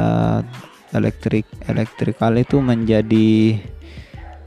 [0.95, 3.59] elektrik elektrikal itu menjadi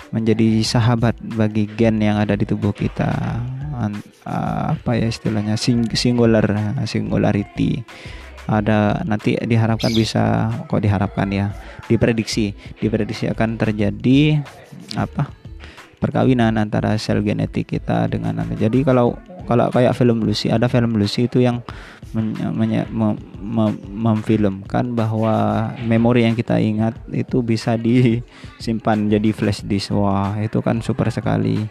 [0.10, 3.12] menjadi sahabat bagi gen yang ada di tubuh kita.
[3.80, 3.96] Uh,
[4.76, 6.44] apa ya istilahnya sing singular
[6.84, 7.80] singularity
[8.50, 11.54] ada nanti diharapkan bisa kok diharapkan ya
[11.86, 12.58] diprediksi.
[12.82, 14.42] Diprediksi akan terjadi
[14.98, 15.30] apa
[16.00, 19.20] perkawinan antara sel genetik kita dengan nanti jadi kalau
[19.50, 21.66] kalau kayak film Lucy ada film Lucy itu yang
[22.14, 23.18] mem, mem,
[23.90, 30.86] memfilmkan bahwa memori yang kita ingat itu bisa disimpan jadi flash disk wah itu kan
[30.86, 31.66] super sekali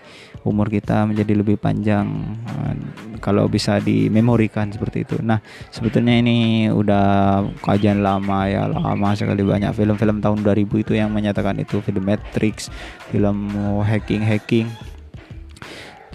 [0.47, 2.07] umur kita menjadi lebih panjang
[2.47, 2.75] uh,
[3.19, 5.19] kalau bisa dimemorikan seperti itu.
[5.21, 5.43] Nah,
[5.75, 11.59] sebetulnya ini udah kajian lama ya, lama sekali banyak film-film tahun 2000 itu yang menyatakan
[11.59, 12.71] itu film Matrix,
[13.11, 13.53] film
[13.83, 14.71] hacking-hacking.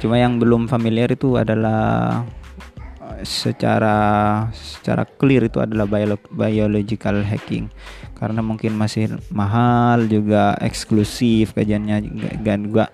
[0.04, 2.20] Cuma yang belum familiar itu adalah
[3.00, 3.96] uh, secara
[4.52, 5.88] secara clear itu adalah
[6.28, 7.72] biological hacking
[8.20, 12.04] karena mungkin masih mahal juga eksklusif kajiannya
[12.44, 12.92] dan juga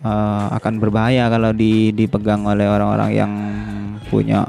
[0.00, 3.32] uh, akan berbahaya kalau di, dipegang oleh orang-orang yang
[4.08, 4.48] punya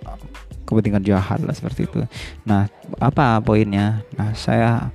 [0.64, 2.00] kepentingan jahat lah seperti itu.
[2.48, 2.72] Nah,
[3.02, 4.06] apa poinnya?
[4.16, 4.88] Nah, saya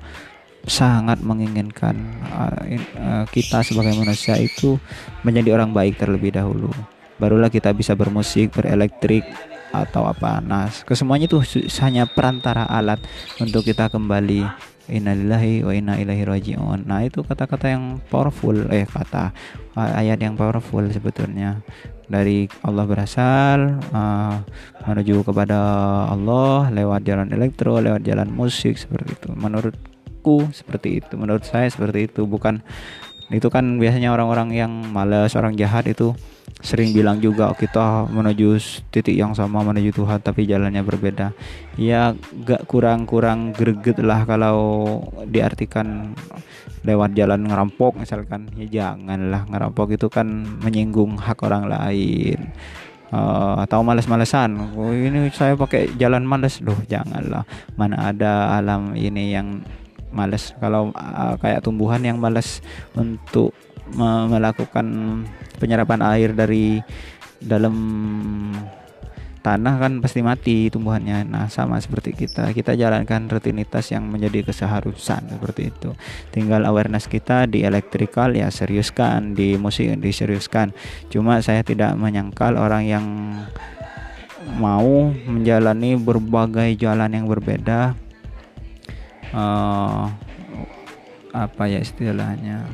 [0.64, 2.00] sangat menginginkan
[2.32, 2.64] uh,
[2.96, 4.80] uh, kita sebagai manusia itu
[5.20, 6.72] menjadi orang baik terlebih dahulu.
[7.19, 9.23] Barulah kita bisa bermusik, berelektrik
[9.75, 10.39] atau apa.
[10.39, 11.43] Nah, kesemuanya itu
[11.83, 13.03] hanya perantara alat
[13.43, 14.47] untuk kita kembali
[14.87, 16.87] innalillahi wa inna ilaihi rajiun.
[16.87, 19.35] Nah, itu kata-kata yang powerful eh kata
[19.75, 21.59] ayat yang powerful sebetulnya.
[22.05, 24.37] Dari Allah berasal uh,
[24.85, 25.57] menuju kepada
[26.12, 29.29] Allah lewat jalan elektro, lewat jalan musik seperti itu.
[29.33, 32.61] Menurutku seperti itu, menurut saya seperti itu bukan
[33.33, 36.12] itu kan biasanya orang-orang yang malas, orang jahat itu
[36.64, 38.57] sering bilang juga kita menuju
[38.89, 41.37] titik yang sama menuju Tuhan tapi jalannya berbeda.
[41.77, 46.16] Ya gak kurang-kurang greget lah kalau diartikan
[46.85, 48.49] lewat jalan ngerampok misalkan.
[48.57, 50.27] Ya janganlah ngerampok itu kan
[50.64, 52.53] menyinggung hak orang lain.
[53.14, 54.75] Uh, atau males-malesan.
[54.75, 56.59] Oh, ini saya pakai jalan males.
[56.64, 57.47] Loh janganlah.
[57.79, 59.62] Mana ada alam ini yang
[60.15, 62.62] males kalau uh, kayak tumbuhan yang males
[62.95, 63.53] untuk
[63.93, 64.87] melakukan
[65.61, 66.81] penyerapan air dari
[67.37, 67.77] dalam
[69.45, 71.29] tanah kan pasti mati tumbuhannya.
[71.29, 72.49] Nah, sama seperti kita.
[72.57, 75.93] Kita jalankan rutinitas yang menjadi keseharusan seperti itu.
[76.33, 80.73] Tinggal awareness kita di elektrikal ya seriuskan, di musik diseriuskan.
[81.12, 83.07] Cuma saya tidak menyangkal orang yang
[84.57, 87.97] mau menjalani berbagai jalan yang berbeda
[89.35, 90.07] uh,
[91.35, 92.70] apa ya istilahnya?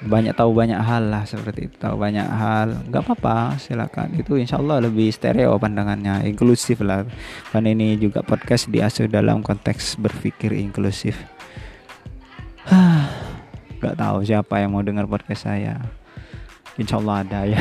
[0.00, 2.72] Banyak tahu banyak hal lah seperti itu tahu banyak hal.
[2.88, 4.16] Nggak apa-apa silakan.
[4.16, 7.04] Itu insya Allah lebih stereo pandangannya inklusif lah.
[7.52, 11.16] Kan ini juga podcast diasuh dalam konteks berpikir inklusif.
[13.80, 15.76] Nggak tahu siapa yang mau dengar podcast saya.
[16.80, 17.60] Insya Allah ada ya.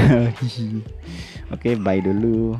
[1.56, 2.56] Oke bye dulu